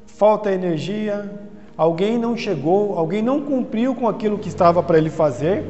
[0.05, 1.31] falta energia,
[1.77, 5.65] alguém não chegou, alguém não cumpriu com aquilo que estava para ele fazer,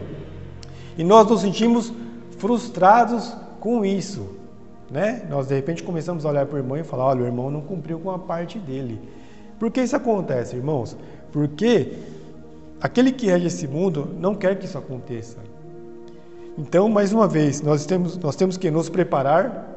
[0.96, 1.92] e nós nos sentimos
[2.38, 4.26] frustrados com isso,
[4.90, 5.22] né?
[5.28, 7.61] Nós de repente começamos a olhar para o irmão e falar: olha, o irmão não
[7.61, 8.98] cumpriu com a parte dele.
[9.59, 10.96] Por que isso acontece, irmãos?
[11.31, 11.92] Porque
[12.83, 15.38] aquele que rege esse mundo não quer que isso aconteça.
[16.59, 19.71] Então, mais uma vez, nós temos, nós temos que nos preparar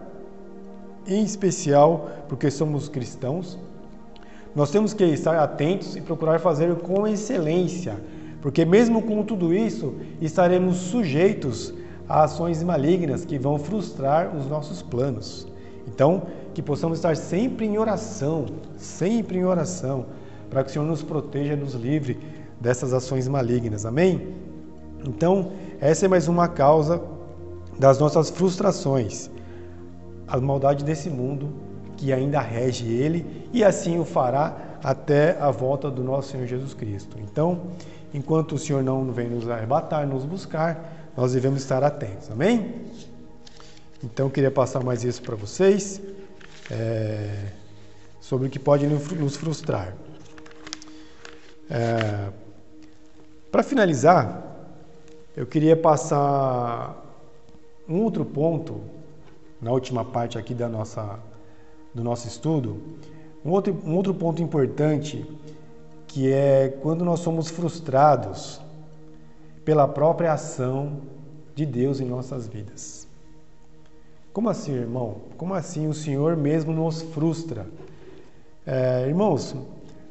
[1.07, 3.57] em especial porque somos cristãos,
[4.55, 7.97] nós temos que estar atentos e procurar fazer com excelência,
[8.41, 11.73] porque mesmo com tudo isso, estaremos sujeitos
[12.07, 15.47] a ações malignas que vão frustrar os nossos planos.
[15.87, 18.45] Então, que possamos estar sempre em oração,
[18.77, 20.05] sempre em oração,
[20.49, 22.17] para que o Senhor nos proteja, nos livre
[22.59, 23.85] dessas ações malignas.
[23.85, 24.35] Amém?
[25.05, 27.01] Então, essa é mais uma causa
[27.77, 29.29] das nossas frustrações
[30.27, 31.53] a maldade desse mundo
[31.97, 36.73] que ainda rege ele e assim o fará até a volta do nosso Senhor Jesus
[36.73, 37.17] Cristo.
[37.19, 37.61] Então,
[38.13, 42.29] enquanto o Senhor não vem nos arrebatar, nos buscar, nós devemos estar atentos.
[42.29, 42.85] Amém?
[44.03, 46.01] Então, eu queria passar mais isso para vocês
[46.69, 47.51] é,
[48.19, 49.95] sobre o que pode nos frustrar.
[51.69, 52.29] É,
[53.55, 54.43] para finalizar,
[55.33, 56.93] eu queria passar
[57.87, 58.81] um outro ponto
[59.61, 61.17] na última parte aqui da nossa,
[61.93, 62.81] do nosso estudo,
[63.45, 65.25] um outro, um outro ponto importante
[66.05, 68.59] que é quando nós somos frustrados
[69.63, 70.97] pela própria ação
[71.55, 73.07] de Deus em nossas vidas.
[74.33, 75.21] Como assim, irmão?
[75.37, 77.65] Como assim o Senhor mesmo nos frustra?
[78.65, 79.55] É, irmãos,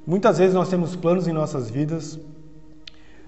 [0.07, 2.19] muitas vezes nós temos planos em nossas vidas,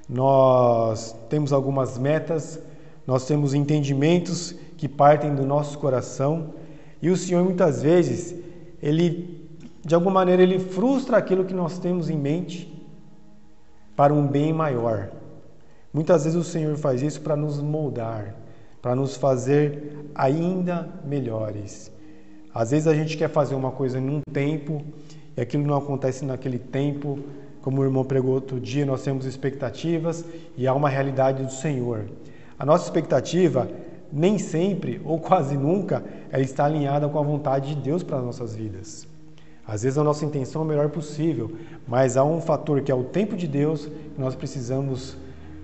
[0.08, 2.60] nós temos algumas metas,
[3.06, 6.54] nós temos entendimentos que partem do nosso coração
[7.00, 8.34] e o Senhor muitas vezes
[8.82, 9.46] ele
[9.84, 12.72] de alguma maneira ele frustra aquilo que nós temos em mente
[13.94, 15.10] para um bem maior.
[15.92, 18.34] Muitas vezes o Senhor faz isso para nos moldar,
[18.82, 21.90] para nos fazer ainda melhores.
[22.52, 24.82] Às vezes a gente quer fazer uma coisa num tempo
[25.36, 27.18] e aquilo não acontece naquele tempo.
[27.66, 30.24] Como o irmão pregou outro dia, nós temos expectativas
[30.56, 32.04] e há uma realidade do Senhor.
[32.56, 33.68] A nossa expectativa
[34.12, 38.24] nem sempre ou quase nunca ela está alinhada com a vontade de Deus para as
[38.24, 39.08] nossas vidas.
[39.66, 41.56] Às vezes a nossa intenção é o melhor possível,
[41.88, 45.16] mas há um fator que é o tempo de Deus que nós precisamos,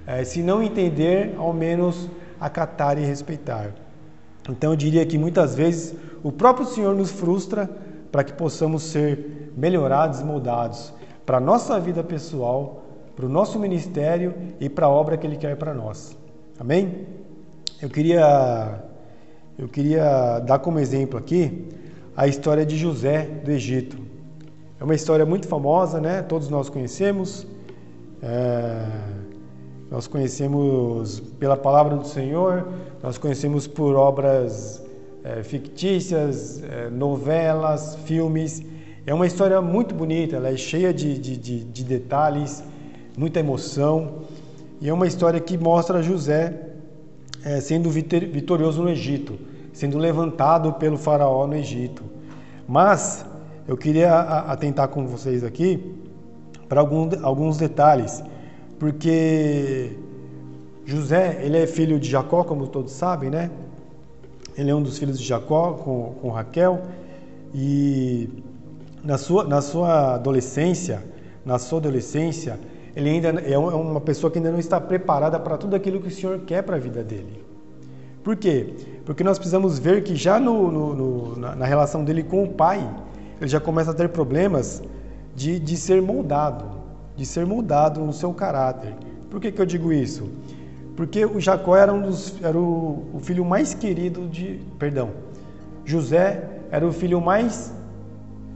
[0.05, 2.11] é, se não entender, ao menos
[2.41, 3.71] acatar e respeitar.
[4.51, 7.71] Então eu diria que muitas vezes o próprio Senhor nos frustra
[8.11, 10.93] para que possamos ser melhorados e moldados
[11.33, 12.83] para a nossa vida pessoal,
[13.17, 16.15] para o nosso ministério e para a obra que Ele quer para nós.
[16.61, 17.07] Amém?
[17.81, 18.85] Eu queria,
[19.59, 21.71] eu queria dar como exemplo aqui
[22.15, 23.97] a história de José do Egito.
[24.79, 26.21] É uma história muito famosa, né?
[26.21, 27.47] Todos nós conhecemos.
[28.23, 28.85] É,
[29.91, 32.69] nós conhecemos pela palavra do Senhor,
[33.03, 34.85] nós conhecemos por obras
[35.25, 38.63] é, fictícias, é, novelas, filmes.
[39.05, 42.63] É uma história muito bonita, ela é cheia de, de, de, de detalhes,
[43.19, 44.23] muita emoção.
[44.81, 46.71] E é uma história que mostra José
[47.45, 49.37] é, sendo vitorioso no Egito,
[49.73, 52.05] sendo levantado pelo faraó no Egito.
[52.69, 53.27] Mas
[53.67, 55.97] eu queria atentar com vocês aqui
[56.69, 58.23] para alguns detalhes,
[58.79, 59.97] porque
[60.85, 63.51] José, ele é filho de Jacó, como todos sabem, né?
[64.57, 66.83] Ele é um dos filhos de Jacó com, com Raquel
[67.53, 68.29] e
[69.05, 71.03] na sua, na sua adolescência,
[71.45, 72.59] na sua adolescência,
[72.95, 76.09] ele ainda é, é uma pessoa que ainda não está preparada para tudo aquilo que
[76.09, 77.45] o Senhor quer para a vida dele.
[78.23, 78.75] Por quê?
[79.05, 82.89] Porque nós precisamos ver que já no, no, no, na, relação dele com o pai,
[83.41, 84.83] ele já começa a ter problemas
[85.35, 86.67] de, de ser moldado,
[87.17, 88.95] de ser moldado no seu caráter.
[89.29, 90.31] Por que, que eu digo isso?
[90.95, 94.61] Porque o Jacó era, um dos, era o, o filho mais querido de.
[94.79, 95.11] Perdão.
[95.85, 97.73] José era o filho mais.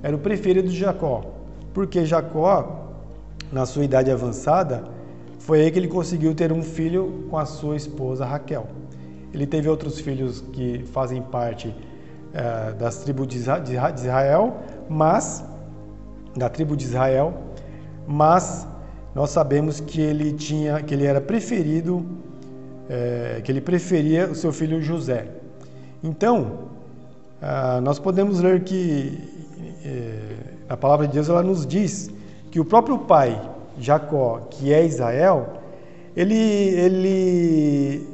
[0.03, 1.23] Era o preferido de Jacó.
[1.73, 2.87] Porque Jacó
[3.53, 4.85] na sua idade avançada,
[5.39, 8.67] foi aí que ele conseguiu ter um filho com a sua esposa Raquel.
[9.33, 11.75] Ele teve outros filhos que fazem parte
[12.33, 14.57] é, das tribos de Israel,
[14.89, 15.45] mas
[16.37, 17.35] da tribo de Israel,
[18.07, 18.67] mas
[19.15, 22.05] nós sabemos que ele tinha, que ele era preferido,
[22.89, 25.29] é, que ele preferia o seu filho José.
[26.03, 26.67] Então,
[27.41, 29.36] ah, nós podemos ler que
[29.87, 30.19] é,
[30.69, 32.11] a palavra de Deus ela nos diz
[32.51, 33.41] que o próprio pai,
[33.79, 35.55] Jacó, que é Israel,
[36.17, 38.09] ele, ele,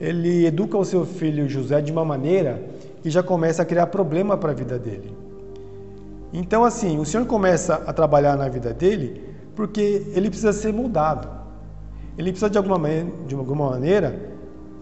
[0.00, 2.60] ele educa o seu filho José de uma maneira
[3.02, 5.14] que já começa a criar problema para a vida dele.
[6.32, 9.22] Então, assim, o Senhor começa a trabalhar na vida dele
[9.54, 11.28] porque ele precisa ser mudado.
[12.18, 12.78] Ele precisa, de alguma,
[13.26, 14.18] de alguma maneira,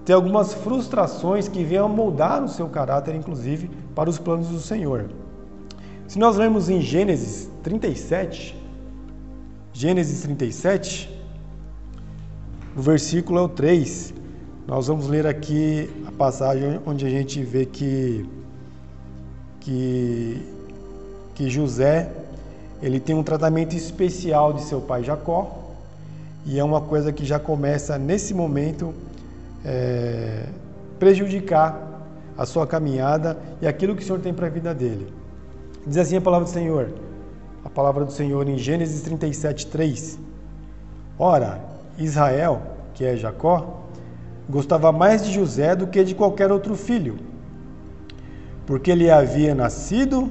[0.04, 4.58] ter algumas frustrações que venham a moldar o seu caráter, inclusive, para os planos do
[4.60, 5.10] Senhor.
[6.06, 8.54] Se nós lermos em Gênesis 37,
[9.72, 11.10] Gênesis 37,
[12.76, 14.12] o versículo é o 3.
[14.66, 18.28] Nós vamos ler aqui a passagem onde a gente vê que,
[19.60, 20.42] que,
[21.34, 22.12] que José
[22.82, 25.72] ele tem um tratamento especial de seu pai Jacó
[26.44, 28.92] e é uma coisa que já começa nesse momento
[29.64, 30.44] é,
[30.98, 32.02] prejudicar
[32.36, 35.23] a sua caminhada e aquilo que o Senhor tem para a vida dele.
[35.86, 36.94] Diz assim a palavra do Senhor:
[37.64, 40.18] a palavra do Senhor em Gênesis 37, 3.
[41.18, 41.60] Ora,
[41.98, 42.62] Israel,
[42.94, 43.82] que é Jacó,
[44.48, 47.18] gostava mais de José do que de qualquer outro filho,
[48.66, 50.30] porque ele havia nascido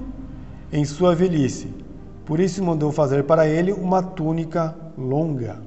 [0.72, 1.74] em sua velhice.
[2.26, 5.62] Por isso mandou fazer para ele uma túnica longa.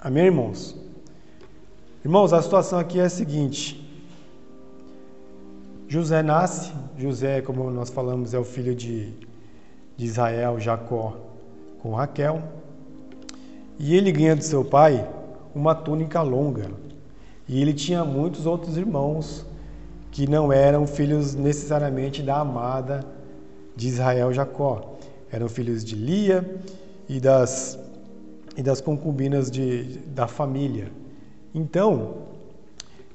[0.00, 0.78] Amém, irmãos?
[2.04, 3.83] Irmãos, a situação aqui é a seguinte:
[5.88, 9.12] José nasce, José, como nós falamos, é o filho de
[9.96, 11.16] de Israel, Jacó,
[11.80, 12.42] com Raquel.
[13.78, 15.08] E ele ganha de seu pai
[15.54, 16.70] uma túnica longa.
[17.48, 19.44] E ele tinha muitos outros irmãos
[20.10, 23.04] que não eram filhos necessariamente da amada
[23.76, 24.96] de Israel, Jacó.
[25.30, 26.62] Eram filhos de Lia
[27.08, 27.78] e das,
[28.56, 30.90] e das concubinas de, da família.
[31.54, 32.14] Então,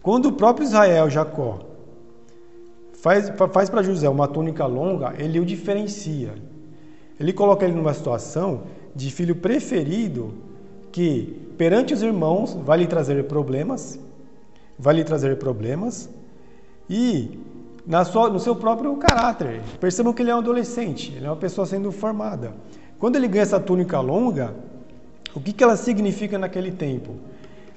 [0.02, 1.60] quando o próprio Israel, Jacó,
[3.02, 6.34] faz, faz para José uma túnica longa, ele o diferencia.
[7.20, 8.64] Ele coloca ele numa situação
[8.96, 10.34] de filho preferido
[10.92, 14.00] que perante os irmãos vai lhe trazer problemas,
[14.78, 16.10] vai lhe trazer problemas
[16.90, 17.40] e
[17.86, 19.62] na sua, no seu próprio caráter.
[19.80, 22.54] Percebam que ele é um adolescente, ele é uma pessoa sendo formada.
[22.98, 24.54] Quando ele ganha essa túnica longa,
[25.34, 27.16] o que, que ela significa naquele tempo?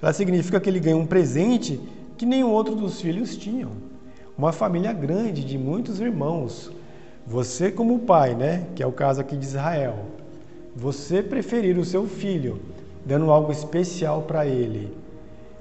[0.01, 1.81] Ela significa que ele ganha um presente
[2.17, 3.92] que nenhum outro dos filhos tinham.
[4.37, 6.71] Uma família grande de muitos irmãos,
[7.27, 10.07] Você como pai, né, que é o caso aqui de Israel,
[10.75, 12.61] você preferir o seu filho
[13.05, 14.97] dando algo especial para ele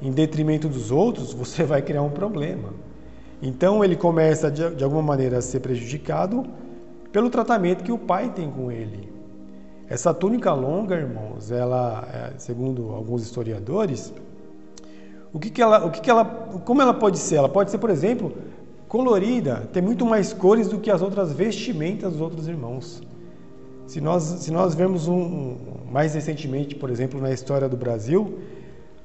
[0.02, 2.74] em detrimento dos outros, você vai criar um problema.
[3.42, 6.46] Então ele começa de, alguma maneira a ser prejudicado
[7.12, 9.12] pelo tratamento que o pai tem com ele.
[9.90, 14.14] Essa túnica longa, irmãos, ela, é, segundo alguns historiadores,
[15.34, 17.36] o que, que ela, o que, que ela, como ela pode ser?
[17.36, 18.32] Ela pode ser, por exemplo,
[18.92, 23.02] colorida, ter muito mais cores do que as outras vestimentas dos outros irmãos.
[23.88, 25.56] Se nós, se nós vemos um
[25.90, 28.40] mais recentemente, por exemplo, na história do Brasil,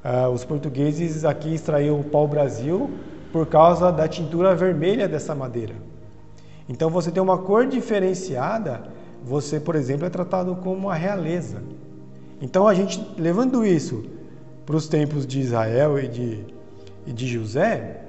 [0.05, 2.91] uh, os portugueses aqui extraíram o pau-brasil
[3.33, 5.77] por causa da tintura vermelha dessa madeira.
[6.69, 8.89] Então você tem uma cor diferenciada,
[9.23, 11.63] você, por exemplo, é tratado como a realeza.
[12.43, 14.05] Então a gente, levando isso
[14.65, 16.45] para os tempos de Israel e de,
[17.07, 18.06] e de José,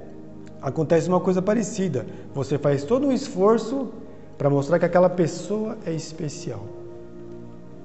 [0.61, 2.05] acontece uma coisa parecida.
[2.33, 3.89] Você faz todo um esforço
[4.37, 6.63] para mostrar que aquela pessoa é especial.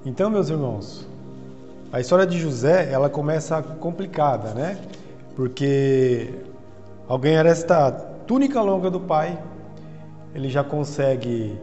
[0.05, 1.07] Então, meus irmãos,
[1.91, 4.77] a história de José, ela começa complicada, né?
[5.35, 6.33] Porque
[7.07, 9.41] ao ganhar esta túnica longa do pai,
[10.33, 11.57] ele já consegue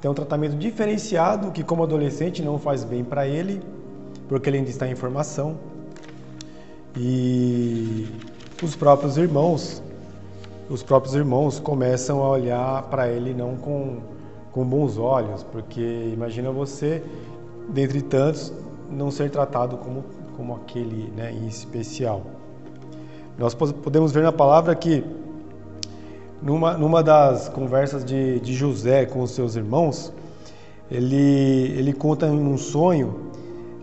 [0.00, 3.62] ter um tratamento diferenciado que como adolescente não faz bem para ele,
[4.28, 5.56] porque ele ainda está em formação.
[6.96, 8.08] E
[8.62, 9.82] os próprios irmãos,
[10.70, 13.98] os próprios irmãos começam a olhar para ele não com,
[14.52, 17.02] com bons olhos, porque imagina você,
[17.68, 18.52] dentre tantos,
[18.88, 20.04] não ser tratado como,
[20.36, 22.22] como aquele né, em especial.
[23.36, 25.04] Nós podemos ver na palavra que,
[26.40, 30.12] numa, numa das conversas de, de José com os seus irmãos,
[30.88, 33.28] ele, ele conta em um sonho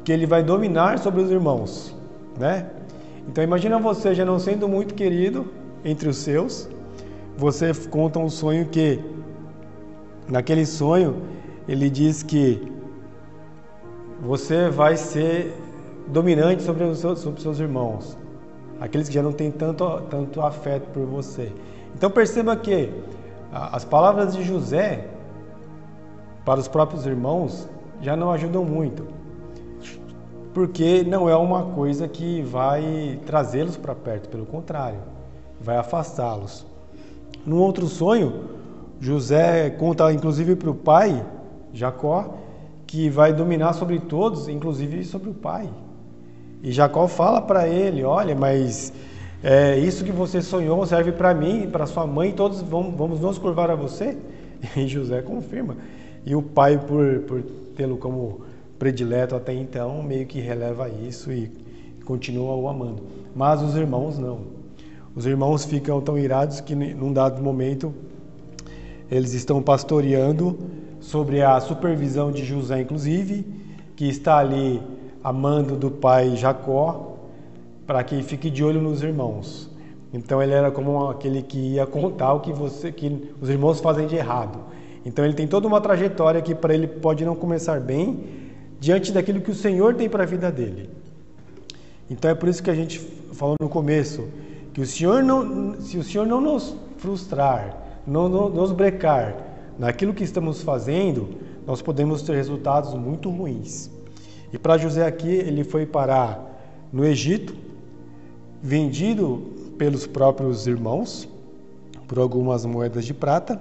[0.06, 1.93] que ele vai dominar sobre os irmãos,
[2.39, 2.69] né?
[3.28, 5.47] Então imagina você já não sendo muito querido
[5.84, 6.69] entre os seus,
[7.38, 9.00] você conta um sonho que
[10.28, 11.21] naquele sonho
[11.67, 12.71] ele diz que
[14.21, 15.54] você vai ser
[16.08, 18.17] dominante sobre os seus, sobre os seus irmãos
[18.80, 21.52] aqueles que já não têm tanto, tanto afeto por você.
[21.95, 22.91] Então perceba que
[23.52, 25.08] as palavras de José
[26.45, 27.67] para os próprios irmãos
[28.02, 29.08] já não ajudam muito,
[30.54, 35.00] porque não é uma coisa que vai trazê-los para perto, pelo contrário,
[35.60, 36.65] vai afastá-los.
[37.47, 38.43] Num outro sonho,
[38.99, 41.25] José conta inclusive para o pai,
[41.73, 42.36] Jacó,
[42.86, 45.69] que vai dominar sobre todos, inclusive sobre o pai.
[46.62, 48.91] E Jacó fala para ele: Olha, mas
[49.41, 53.38] é, isso que você sonhou serve para mim, para sua mãe, todos vamos, vamos nos
[53.38, 54.17] curvar a você?
[54.75, 55.77] E José confirma.
[56.25, 57.41] E o pai, por, por
[57.77, 58.41] tê-lo como
[58.77, 61.49] predileto até então, meio que releva isso e
[62.03, 63.03] continua o amando.
[63.33, 64.56] Mas os irmãos não.
[65.17, 67.91] Os irmãos ficam tão irados que, num dado momento,
[69.10, 70.56] eles estão pastoreando
[70.99, 73.43] sobre a supervisão de José, inclusive,
[73.95, 74.80] que está ali
[75.23, 77.15] a mando do pai Jacó
[77.88, 79.71] para que fique de olho nos irmãos.
[80.13, 84.06] Então ele era como aquele que ia contar o que você que os irmãos fazem
[84.06, 84.60] de errado.
[85.03, 88.23] Então ele tem toda uma trajetória que para ele pode não começar bem
[88.80, 90.91] diante daquilo que o Senhor tem para a vida dele.
[92.08, 92.99] Então é por isso que a gente
[93.34, 94.27] falou no começo
[94.77, 99.35] que o Senhor não, se o Senhor não nos frustrar, não, não nos brecar
[99.75, 101.29] naquilo que estamos fazendo,
[101.65, 103.89] nós podemos ter resultados muito ruins.
[104.53, 106.61] E para José aqui, ele foi parar
[106.93, 107.55] no Egito,
[108.61, 111.27] vendido pelos próprios irmãos
[112.07, 113.59] por algumas moedas de prata.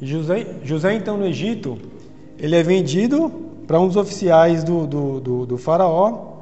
[0.00, 1.78] E José, José então no Egito,
[2.40, 3.30] ele é vendido
[3.68, 6.33] para dos oficiais do, do, do, do faraó,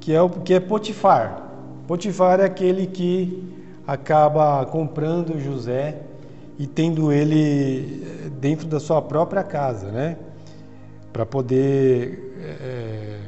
[0.00, 1.50] que é, o, que é Potifar.
[1.86, 3.44] Potifar é aquele que
[3.86, 6.00] acaba comprando José
[6.58, 10.16] e tendo ele eh, dentro da sua própria casa, né?
[11.12, 13.18] Para poder é,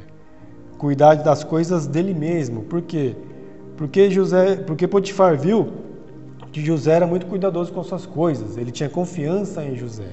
[0.77, 2.63] cuidar das coisas dele mesmo.
[2.63, 3.15] Por quê?
[3.77, 5.73] Porque José, porque Potifar viu
[6.51, 8.57] que José era muito cuidadoso com suas coisas.
[8.57, 10.09] Ele tinha confiança em José.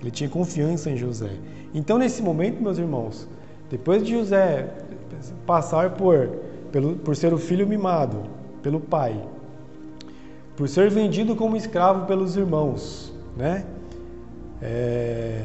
[0.00, 1.30] Ele tinha confiança em José.
[1.74, 3.26] Então, nesse momento, meus irmãos,
[3.70, 4.68] depois de José
[5.46, 6.28] passar por,
[6.70, 8.22] pelo, por ser o filho mimado
[8.62, 9.20] pelo pai,
[10.56, 13.64] por ser vendido como escravo pelos irmãos, né?
[14.60, 15.42] É...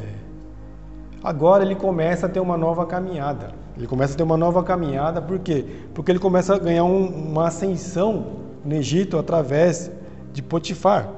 [1.24, 3.52] Agora ele começa a ter uma nova caminhada.
[3.76, 5.66] Ele começa a ter uma nova caminhada, por quê?
[5.94, 9.92] Porque ele começa a ganhar um, uma ascensão no Egito através
[10.34, 11.10] de Potifar.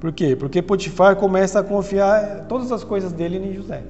[0.00, 0.36] Por quê?
[0.36, 3.82] Porque Potifar começa a confiar todas as coisas dele em José.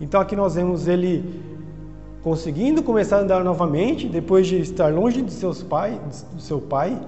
[0.00, 1.53] Então aqui nós vemos ele
[2.24, 6.98] conseguindo começar a andar novamente, depois de estar longe de seus pais, do seu pai,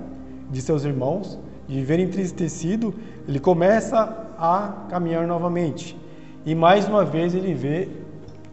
[0.50, 2.94] de seus irmãos, de viver entristecido,
[3.26, 3.96] ele começa
[4.38, 5.96] a caminhar novamente.
[6.44, 7.88] E mais uma vez ele vê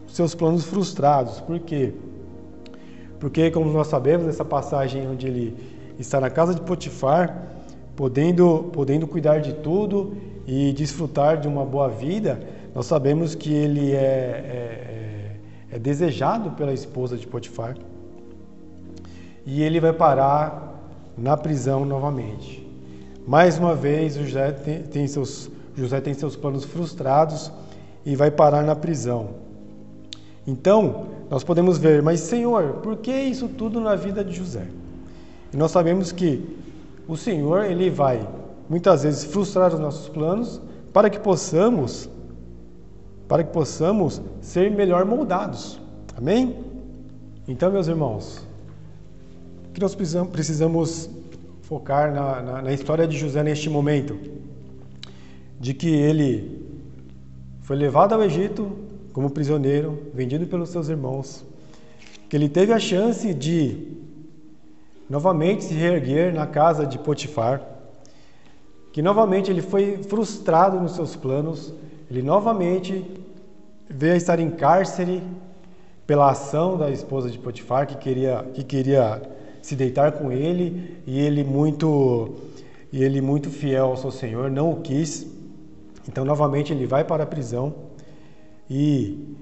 [0.06, 1.38] seus planos frustrados.
[1.38, 1.92] Por quê?
[3.20, 5.54] Porque, como nós sabemos, nessa passagem onde ele
[5.98, 7.46] está na casa de Potifar,
[7.94, 12.40] podendo, podendo cuidar de tudo e desfrutar de uma boa vida,
[12.74, 15.03] nós sabemos que ele é, é,
[15.74, 17.76] é, desejado pela esposa de Potifar
[19.44, 20.72] e ele vai parar
[21.18, 22.64] na prisão novamente.
[23.26, 27.50] Mais uma vez, José tem, tem, seus, José tem seus planos frustrados
[28.06, 29.30] e vai parar na prisão.
[30.46, 34.66] Então, nós podemos ver, mas Senhor, por que isso tudo na vida de José?
[35.52, 36.56] E nós sabemos que
[37.08, 38.26] o Senhor, ele vai
[38.70, 40.60] muitas vezes frustrar os nossos planos
[40.92, 42.08] para que possamos
[43.28, 45.80] para que possamos ser melhor moldados.
[46.16, 46.56] Amém?
[47.46, 48.46] Então, meus irmãos,
[49.72, 51.10] que nós precisamos, precisamos
[51.62, 54.18] focar na, na, na história de José neste momento,
[55.58, 56.64] de que ele
[57.62, 58.70] foi levado ao Egito
[59.12, 61.44] como prisioneiro, vendido pelos seus irmãos,
[62.28, 63.92] que ele teve a chance de
[65.08, 67.62] novamente se reerguer na casa de Potifar,
[68.92, 71.74] que novamente ele foi frustrado nos seus planos,
[72.14, 73.04] ele novamente
[73.90, 75.20] veio a estar em cárcere
[76.06, 79.20] pela ação da esposa de Potifar, que queria, que queria
[79.60, 82.36] se deitar com ele, e ele muito
[82.92, 85.26] e ele muito fiel ao seu Senhor não o quis.
[86.08, 87.74] Então novamente ele vai para a prisão
[88.70, 89.36] e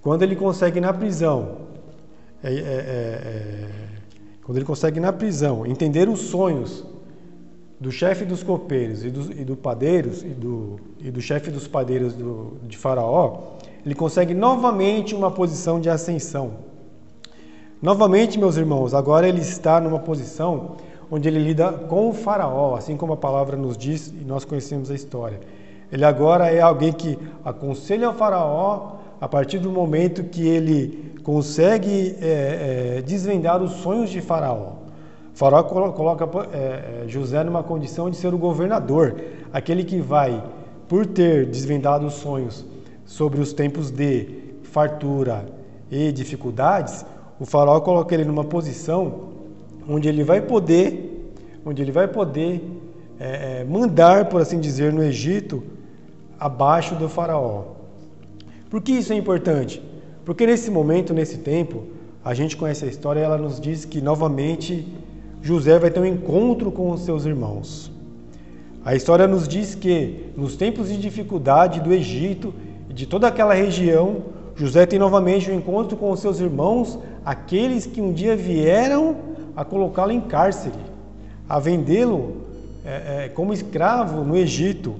[0.00, 1.62] quando ele consegue na prisão
[2.44, 3.68] é, é, é, é
[4.44, 6.84] quando ele consegue na prisão entender os sonhos
[7.78, 11.68] do chefe dos copeiros e do, e do padeiros e do, e do chefe dos
[11.68, 16.52] padeiros do, de Faraó, ele consegue novamente uma posição de ascensão.
[17.80, 20.76] Novamente, meus irmãos, agora ele está numa posição
[21.10, 24.90] onde ele lida com o Faraó, assim como a palavra nos diz e nós conhecemos
[24.90, 25.40] a história.
[25.92, 32.16] Ele agora é alguém que aconselha o Faraó a partir do momento que ele consegue
[32.20, 34.85] é, é, desvendar os sonhos de Faraó.
[35.36, 39.20] O faraó coloca é, é, José numa condição de ser o governador,
[39.52, 40.42] aquele que vai,
[40.88, 42.64] por ter desvendado os sonhos
[43.04, 44.30] sobre os tempos de
[44.62, 45.44] fartura
[45.90, 47.04] e dificuldades,
[47.38, 49.28] o faraó coloca ele numa posição
[49.86, 51.30] onde ele vai poder,
[51.66, 52.62] onde ele vai poder
[53.20, 55.62] é, é mandar, por assim dizer, no Egito,
[56.40, 57.64] abaixo do faraó.
[58.70, 59.82] Por que isso é importante?
[60.24, 61.82] Porque nesse momento, nesse tempo,
[62.24, 65.04] a gente conhece a história e ela nos diz que novamente
[65.46, 67.92] José vai ter um encontro com os seus irmãos.
[68.84, 72.52] A história nos diz que nos tempos de dificuldade do Egito
[72.90, 74.24] e de toda aquela região,
[74.56, 79.16] José tem novamente um encontro com os seus irmãos, aqueles que um dia vieram
[79.54, 80.80] a colocá-lo em cárcere,
[81.48, 82.38] a vendê-lo
[82.84, 84.96] é, é, como escravo no Egito.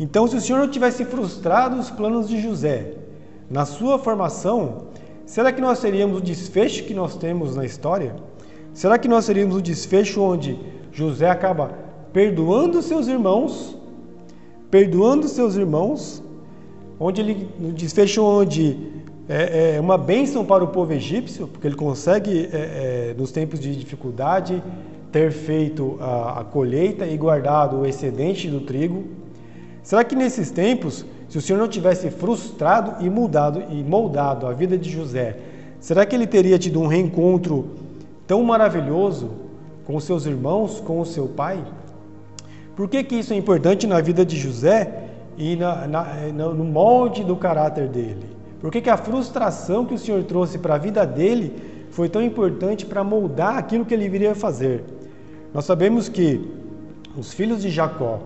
[0.00, 2.94] Então, se o Senhor não tivesse frustrado os planos de José,
[3.48, 4.86] na sua formação,
[5.24, 8.16] será que nós teríamos o desfecho que nós temos na história?
[8.74, 10.58] Será que nós teríamos o desfecho onde
[10.92, 11.78] José acaba
[12.12, 13.76] perdoando seus irmãos,
[14.70, 16.22] perdoando seus irmãos,
[16.98, 18.78] onde ele no desfecho onde
[19.28, 23.60] é, é uma bênção para o povo egípcio, porque ele consegue é, é, nos tempos
[23.60, 24.62] de dificuldade
[25.10, 29.04] ter feito a, a colheita e guardado o excedente do trigo.
[29.82, 34.52] Será que nesses tempos se o Senhor não tivesse frustrado e mudado e moldado a
[34.52, 35.38] vida de José,
[35.80, 37.70] será que ele teria tido um reencontro
[38.32, 39.30] tão maravilhoso
[39.84, 41.62] com seus irmãos, com o seu pai?
[42.74, 47.22] Por que, que isso é importante na vida de José e na, na, no molde
[47.24, 48.24] do caráter dele?
[48.58, 52.22] Por que, que a frustração que o Senhor trouxe para a vida dele foi tão
[52.22, 54.82] importante para moldar aquilo que ele viria a fazer?
[55.52, 56.50] Nós sabemos que
[57.14, 58.18] os filhos de Jacó,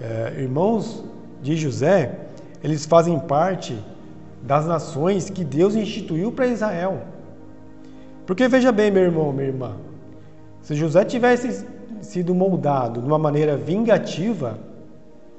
[0.00, 1.04] é, irmãos
[1.40, 2.18] de José,
[2.64, 3.78] eles fazem parte
[4.42, 7.21] das nações que Deus instituiu para Israel.
[8.26, 9.76] Porque veja bem, meu irmão, minha irmã,
[10.60, 11.66] se José tivesse
[12.00, 14.58] sido moldado de uma maneira vingativa,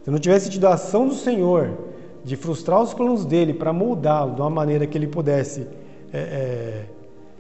[0.03, 1.77] se não tivesse tido a ação do Senhor
[2.23, 5.67] de frustrar os planos dele para moldá-lo de uma maneira que ele pudesse
[6.13, 6.85] é, é,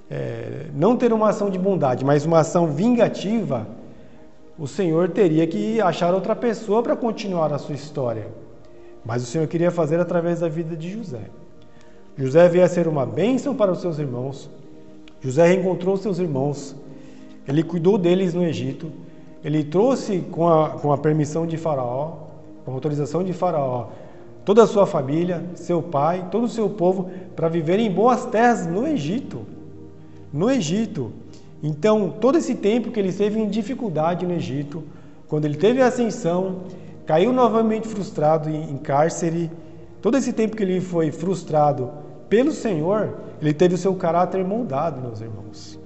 [0.09, 3.67] é, não ter uma ação de bondade, mas uma ação vingativa,
[4.57, 8.27] o Senhor teria que achar outra pessoa para continuar a sua história.
[9.05, 11.23] Mas o Senhor queria fazer através da vida de José.
[12.17, 14.49] José veio a ser uma bênção para os seus irmãos.
[15.23, 16.75] José reencontrou seus irmãos.
[17.47, 18.91] Ele cuidou deles no Egito.
[19.43, 22.17] Ele trouxe, com a, com a permissão de Faraó,
[22.65, 23.87] com a autorização de Faraó,
[24.43, 28.67] toda a sua família, seu pai, todo o seu povo, para viverem em boas terras
[28.67, 29.41] no Egito.
[30.31, 31.11] No Egito.
[31.61, 34.83] Então, todo esse tempo que ele esteve em dificuldade no Egito,
[35.29, 36.63] quando ele teve a ascensão,
[37.05, 39.49] caiu novamente frustrado em cárcere,
[40.01, 42.02] todo esse tempo que ele foi frustrado
[42.33, 45.79] pelo Senhor, ele teve o seu caráter moldado, meus irmãos.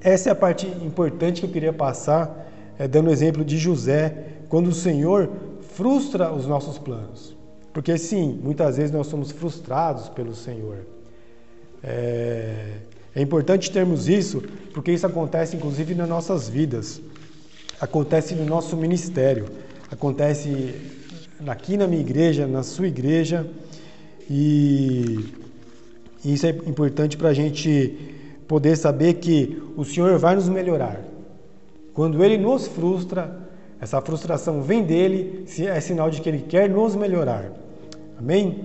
[0.00, 2.48] Essa é a parte importante que eu queria passar,
[2.78, 5.28] é, dando o exemplo de José, quando o Senhor
[5.74, 7.36] frustra os nossos planos.
[7.72, 10.86] Porque sim, muitas vezes nós somos frustrados pelo Senhor.
[11.82, 12.76] É,
[13.16, 17.02] é importante termos isso, porque isso acontece inclusive nas nossas vidas,
[17.80, 19.46] acontece no nosso ministério,
[19.90, 20.76] acontece
[21.44, 23.44] aqui na minha igreja, na sua igreja,
[24.32, 25.39] e
[26.24, 27.96] isso é importante para a gente
[28.46, 31.00] poder saber que o Senhor vai nos melhorar.
[31.94, 33.48] Quando Ele nos frustra,
[33.80, 37.50] essa frustração vem dele, é sinal de que Ele quer nos melhorar.
[38.18, 38.64] Amém?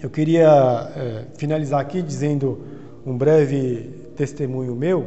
[0.00, 2.60] Eu queria é, finalizar aqui dizendo
[3.04, 5.06] um breve testemunho meu,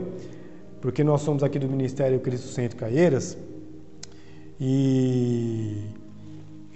[0.81, 3.37] porque nós somos aqui do Ministério Cristo Centro Caieiras
[4.59, 5.77] e,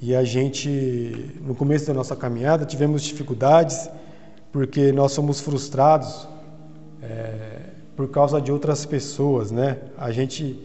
[0.02, 3.90] e a gente, no começo da nossa caminhada, tivemos dificuldades
[4.56, 6.26] porque nós somos frustrados
[7.04, 9.80] é, por causa de outras pessoas, né?
[9.98, 10.58] A gente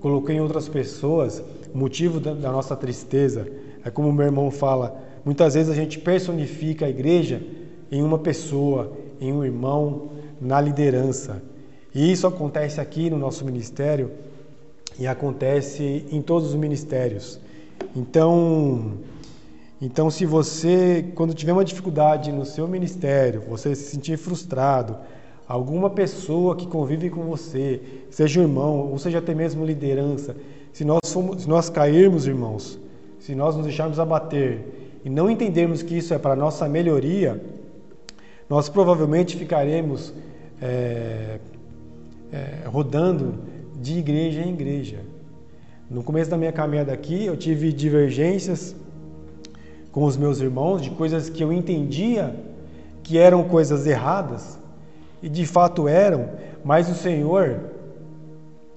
[0.00, 1.40] colocou em outras pessoas
[1.72, 3.46] motivo da, da nossa tristeza.
[3.84, 7.40] É como o meu irmão fala, muitas vezes a gente personifica a igreja
[7.92, 10.10] em uma pessoa, em um irmão,
[10.40, 11.40] na liderança.
[11.94, 14.10] E isso acontece aqui no nosso ministério
[14.98, 17.38] e acontece em todos os ministérios.
[17.94, 18.94] Então,
[19.80, 24.96] então se você, quando tiver uma dificuldade no seu ministério, você se sentir frustrado,
[25.46, 30.36] alguma pessoa que convive com você, seja um irmão, ou seja até mesmo liderança,
[30.72, 32.78] se nós, formos, se nós cairmos, irmãos,
[33.20, 34.60] se nós nos deixarmos abater
[35.04, 37.40] e não entendermos que isso é para nossa melhoria,
[38.48, 40.12] nós provavelmente ficaremos
[40.60, 41.38] é,
[42.32, 43.34] é, rodando
[43.80, 44.98] de igreja em igreja.
[45.88, 48.74] No começo da minha caminhada aqui, eu tive divergências
[49.98, 52.32] com os meus irmãos de coisas que eu entendia
[53.02, 54.56] que eram coisas erradas
[55.20, 56.28] e de fato eram,
[56.64, 57.58] mas o Senhor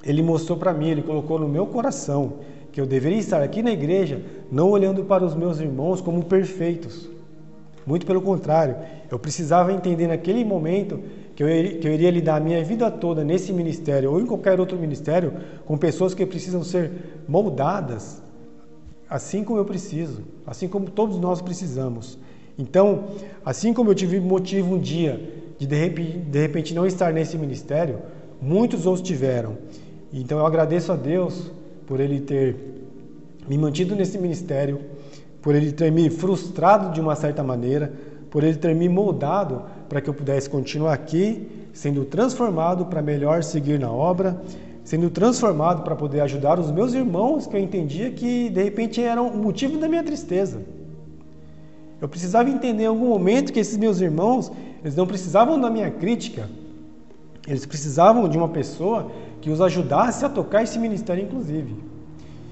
[0.03, 2.39] ele mostrou para mim, ele colocou no meu coração
[2.71, 4.19] que eu deveria estar aqui na igreja
[4.51, 7.07] não olhando para os meus irmãos como perfeitos.
[7.85, 8.77] Muito pelo contrário,
[9.11, 10.99] eu precisava entender naquele momento
[11.35, 11.47] que eu,
[11.79, 15.33] que eu iria lidar a minha vida toda nesse ministério ou em qualquer outro ministério
[15.67, 18.23] com pessoas que precisam ser moldadas
[19.11, 22.17] assim como eu preciso, assim como todos nós precisamos.
[22.57, 23.09] Então,
[23.45, 25.19] assim como eu tive motivo um dia
[25.59, 27.99] de de repente, de repente não estar nesse ministério,
[28.41, 29.57] muitos outros tiveram.
[30.13, 31.51] Então eu agradeço a Deus
[31.85, 32.55] por Ele ter
[33.49, 34.79] me mantido nesse ministério,
[35.41, 37.91] por Ele ter me frustrado de uma certa maneira,
[38.29, 43.43] por Ele ter me moldado para que eu pudesse continuar aqui, sendo transformado para melhor
[43.43, 44.41] seguir na obra,
[44.91, 49.29] sendo transformado para poder ajudar os meus irmãos que eu entendia que de repente eram
[49.29, 50.61] o motivo da minha tristeza.
[52.01, 54.51] Eu precisava entender em algum momento que esses meus irmãos,
[54.83, 56.49] eles não precisavam da minha crítica,
[57.47, 61.73] eles precisavam de uma pessoa que os ajudasse a tocar esse ministério, inclusive.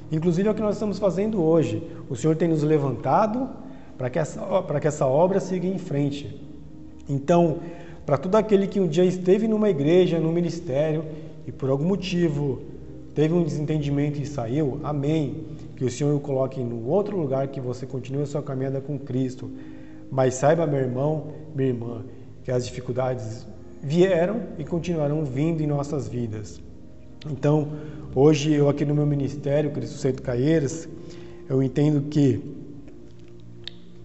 [0.10, 1.84] Inclusive é o que nós estamos fazendo hoje.
[2.10, 3.50] O Senhor tem nos levantado
[3.98, 6.42] para que essa, para que essa obra siga em frente.
[7.10, 7.58] Então,
[8.06, 11.04] para todo aquele que um dia esteve numa igreja, num ministério
[11.50, 12.62] e por algum motivo
[13.16, 15.45] teve um desentendimento e saiu, amém
[15.76, 19.00] que o Senhor o coloque em outro lugar, que você continue a sua caminhada com
[19.00, 19.50] Cristo.
[20.12, 22.04] Mas saiba, meu irmão, minha irmã,
[22.43, 23.47] que as dificuldades
[23.82, 26.62] vieram e continuarão vindo em nossas vidas.
[27.28, 27.70] Então,
[28.14, 30.88] hoje eu aqui no meu ministério, Cristo Centro Caieiras,
[31.50, 32.39] eu entendo que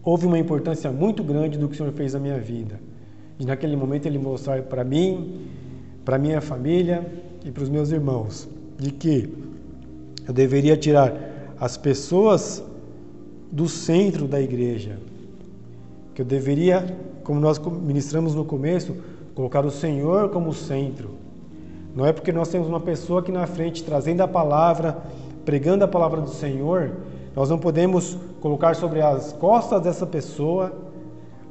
[0.03, 2.81] houve uma importância muito grande do que o Senhor fez na minha vida.
[3.39, 5.43] E naquele momento ele mostrou para mim,
[6.07, 7.05] para minha família
[7.45, 9.33] e para os meus irmãos, de que
[10.27, 11.15] eu deveria tirar
[11.61, 12.65] as pessoas
[13.53, 14.99] do centro da igreja.
[16.15, 18.97] Que eu deveria, como nós ministramos no começo,
[19.35, 21.11] colocar o Senhor como centro.
[21.95, 24.99] Não é porque nós temos uma pessoa aqui na frente trazendo a palavra,
[25.45, 26.93] pregando a palavra do Senhor,
[27.37, 30.73] nós não podemos colocar sobre as costas dessa pessoa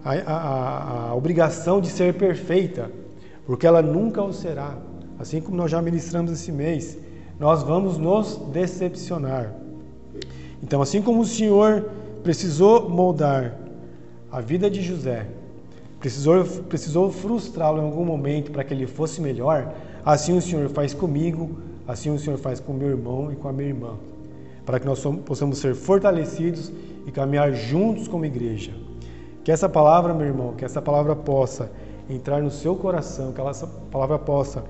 [0.04, 2.89] a, a, a obrigação de ser perfeita,
[3.46, 4.76] porque ela nunca o será.
[5.20, 6.97] Assim como nós já ministramos esse mês,
[7.39, 9.53] nós vamos nos decepcionar.
[10.61, 11.89] Então, assim como o Senhor
[12.24, 13.57] precisou moldar
[14.32, 15.28] a vida de José,
[15.99, 19.74] precisou, precisou frustrá-lo em algum momento para que ele fosse melhor,
[20.05, 21.57] assim o Senhor faz comigo,
[21.88, 23.93] assim o Senhor faz com meu irmão e com a minha irmã,
[24.66, 26.72] para que nós possamos ser fortalecidos
[27.05, 28.72] e caminhar juntos como igreja.
[29.43, 31.70] Que essa palavra, meu irmão, que essa palavra possa
[32.09, 34.64] entrar no seu coração, que essa palavra possa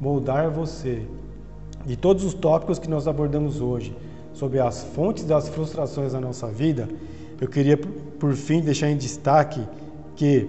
[0.00, 1.02] moldar você.
[1.84, 3.94] De todos os tópicos que nós abordamos hoje,
[4.32, 6.88] sobre as fontes das frustrações da nossa vida,
[7.40, 9.60] eu queria, por fim, deixar em destaque
[10.14, 10.48] que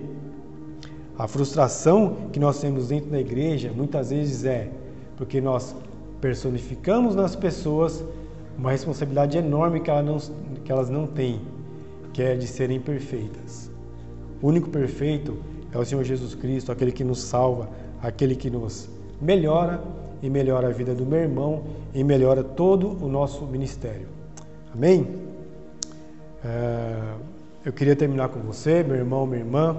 [1.17, 4.69] a frustração que nós temos dentro da igreja muitas vezes é
[5.15, 5.75] porque nós
[6.19, 8.03] personificamos nas pessoas
[8.57, 10.17] uma responsabilidade enorme que, ela não,
[10.63, 11.41] que elas não têm,
[12.13, 13.71] que é de serem perfeitas.
[14.41, 15.37] O único perfeito
[15.71, 17.69] é o Senhor Jesus Cristo, aquele que nos salva,
[18.01, 18.89] aquele que nos
[19.21, 19.81] melhora
[20.21, 21.63] e melhora a vida do meu irmão
[21.93, 24.07] e melhora todo o nosso ministério.
[24.73, 25.07] Amém?
[26.43, 26.97] É,
[27.63, 29.77] eu queria terminar com você, meu irmão, minha irmã,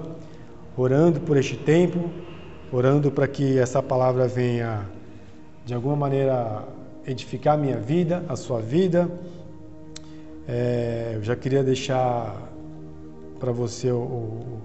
[0.77, 2.09] orando por este tempo,
[2.71, 4.85] orando para que essa palavra venha
[5.65, 6.63] de alguma maneira
[7.05, 9.09] edificar a minha vida, a sua vida.
[10.47, 12.35] É, eu já queria deixar
[13.39, 14.61] para você o, o,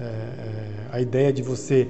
[0.00, 1.88] é, a ideia de você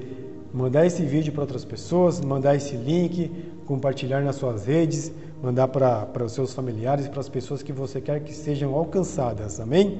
[0.53, 3.31] mandar esse vídeo para outras pessoas, mandar esse link,
[3.65, 5.11] compartilhar nas suas redes,
[5.43, 9.99] mandar para os seus familiares, para as pessoas que você quer que sejam alcançadas, amém?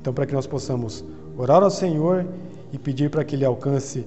[0.00, 1.04] Então, para que nós possamos
[1.36, 2.26] orar ao Senhor
[2.72, 4.06] e pedir para que Ele alcance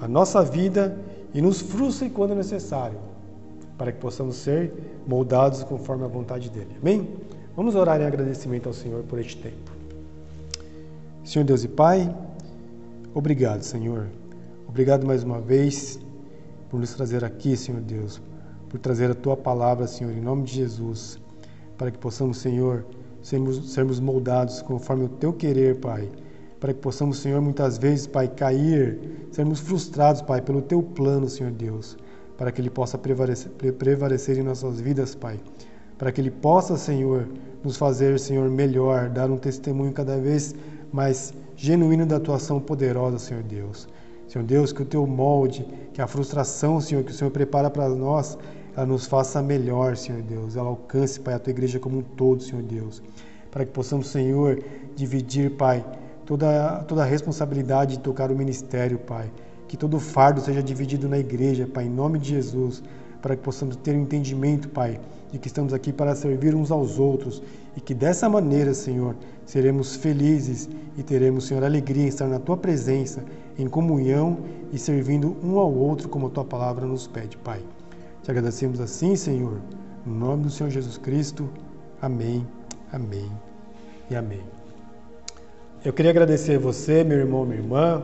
[0.00, 0.96] a nossa vida
[1.34, 2.98] e nos frustre quando necessário,
[3.76, 4.72] para que possamos ser
[5.06, 7.08] moldados conforme a vontade dEle, amém?
[7.56, 9.72] Vamos orar em agradecimento ao Senhor por este tempo.
[11.24, 12.14] Senhor Deus e Pai,
[13.14, 14.06] obrigado, Senhor
[14.74, 16.00] Obrigado mais uma vez
[16.68, 18.20] por nos trazer aqui, Senhor Deus,
[18.68, 21.16] por trazer a tua palavra, Senhor, em nome de Jesus,
[21.78, 22.84] para que possamos, Senhor,
[23.22, 26.10] sermos, sermos moldados conforme o teu querer, Pai.
[26.58, 28.98] Para que possamos, Senhor, muitas vezes, Pai, cair,
[29.30, 31.96] sermos frustrados, Pai, pelo teu plano, Senhor Deus,
[32.36, 35.38] para que ele possa prevalecer, prevalecer em nossas vidas, Pai.
[35.96, 37.28] Para que ele possa, Senhor,
[37.62, 40.52] nos fazer, Senhor, melhor, dar um testemunho cada vez
[40.92, 43.86] mais genuíno da tua ação poderosa, Senhor Deus.
[44.34, 47.88] Senhor Deus, que o teu molde, que a frustração, Senhor, que o Senhor prepara para
[47.88, 48.36] nós,
[48.76, 50.56] ela nos faça melhor, Senhor Deus.
[50.56, 53.00] Ela alcance, Pai, a tua igreja como um todo, Senhor Deus.
[53.48, 54.60] Para que possamos, Senhor,
[54.96, 55.84] dividir, Pai,
[56.26, 59.30] toda, toda a responsabilidade de tocar o ministério, Pai.
[59.68, 62.82] Que todo fardo seja dividido na igreja, Pai, em nome de Jesus.
[63.22, 64.98] Para que possamos ter um entendimento, Pai,
[65.30, 67.40] de que estamos aqui para servir uns aos outros
[67.76, 72.56] e que dessa maneira, Senhor, seremos felizes e teremos, Senhor, alegria em estar na tua
[72.56, 73.24] presença
[73.58, 74.38] em comunhão
[74.72, 77.60] e servindo um ao outro como a tua palavra nos pede, Pai.
[78.22, 79.60] Te agradecemos assim, Senhor,
[80.04, 81.48] no nome do Senhor Jesus Cristo.
[82.00, 82.46] Amém,
[82.92, 83.30] amém
[84.10, 84.42] e amém.
[85.84, 88.02] Eu queria agradecer a você, meu irmão, minha irmã,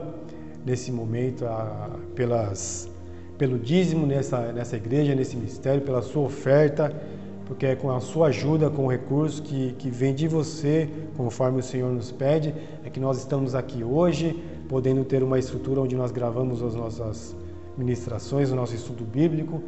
[0.65, 2.91] nesse momento, a, pelas,
[3.39, 6.95] pelo dízimo nessa, nessa igreja, nesse ministério, pela sua oferta,
[7.51, 11.59] porque é com a sua ajuda, com o recurso que, que vem de você, conforme
[11.59, 15.97] o Senhor nos pede, é que nós estamos aqui hoje, podendo ter uma estrutura onde
[15.97, 17.35] nós gravamos as nossas
[17.77, 19.61] ministrações, o nosso estudo bíblico.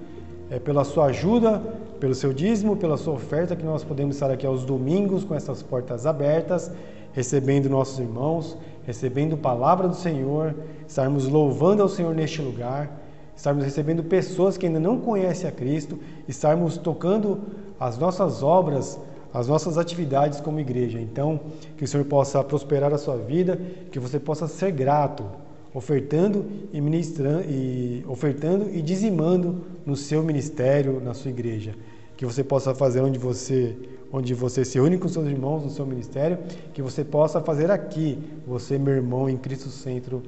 [0.49, 1.59] É pela sua ajuda,
[1.99, 5.61] pelo seu dízimo, pela sua oferta que nós podemos estar aqui aos domingos com essas
[5.61, 6.71] portas abertas,
[7.13, 10.55] recebendo nossos irmãos, recebendo palavra do Senhor,
[10.87, 13.03] estarmos louvando ao Senhor neste lugar,
[13.35, 17.41] estarmos recebendo pessoas que ainda não conhecem a Cristo, estarmos tocando
[17.87, 18.99] as nossas obras
[19.33, 21.01] as nossas atividades como igreja.
[21.01, 21.41] Então,
[21.77, 23.59] que o Senhor possa prosperar a sua vida,
[23.91, 25.25] que você possa ser grato,
[25.73, 31.75] ofertando e ministrando e ofertando e dizimando no seu ministério, na sua igreja.
[32.15, 33.75] Que você possa fazer onde você
[34.15, 36.37] onde você se une com seus irmãos no seu ministério,
[36.75, 40.23] que você possa fazer aqui, você, meu irmão, em Cristo Centro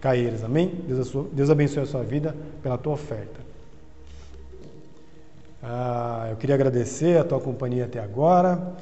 [0.00, 0.42] Caeiras.
[0.42, 0.72] Amém?
[1.34, 3.45] Deus, abençoe a sua vida pela tua oferta.
[5.62, 8.74] Ah, eu queria agradecer a tua companhia até agora.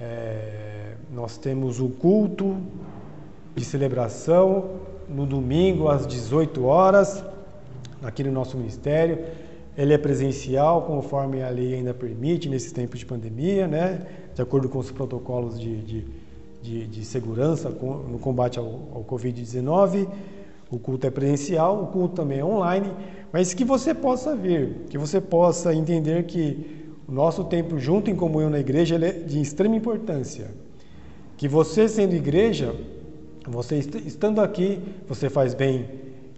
[0.00, 2.56] É, nós temos o culto
[3.54, 4.70] de celebração
[5.08, 7.24] no domingo às 18 horas,
[8.02, 9.18] aqui no nosso ministério.
[9.76, 14.06] Ele é presencial, conforme a lei ainda permite, nesses tempos de pandemia, né?
[14.34, 16.06] de acordo com os protocolos de, de,
[16.62, 20.08] de, de segurança no combate ao, ao Covid-19.
[20.74, 22.90] O culto é presencial, o culto também é online,
[23.32, 28.16] mas que você possa vir, que você possa entender que o nosso tempo junto em
[28.16, 30.50] comunhão na igreja é de extrema importância.
[31.36, 32.74] Que você sendo igreja,
[33.46, 35.88] você estando aqui, você faz bem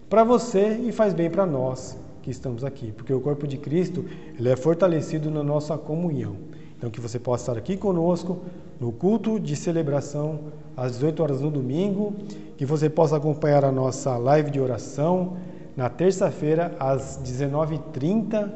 [0.07, 4.05] para você e faz bem para nós que estamos aqui, porque o corpo de Cristo
[4.37, 6.35] ele é fortalecido na nossa comunhão.
[6.77, 8.39] Então que você possa estar aqui conosco
[8.79, 10.39] no culto de celebração
[10.75, 12.13] às 18 horas no domingo,
[12.55, 15.37] que você possa acompanhar a nossa live de oração
[15.75, 18.51] na terça-feira, às 19h30.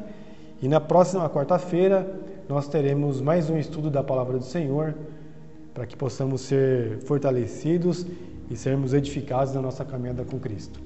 [0.60, 2.08] E na próxima quarta-feira,
[2.48, 4.94] nós teremos mais um estudo da Palavra do Senhor,
[5.74, 8.06] para que possamos ser fortalecidos
[8.48, 10.80] e sermos edificados na nossa caminhada com Cristo.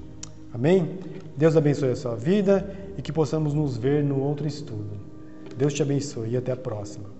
[0.53, 0.97] Amém?
[1.35, 2.67] Deus abençoe a sua vida
[2.97, 4.97] e que possamos nos ver no outro estudo.
[5.55, 7.16] Deus te abençoe e até a próxima.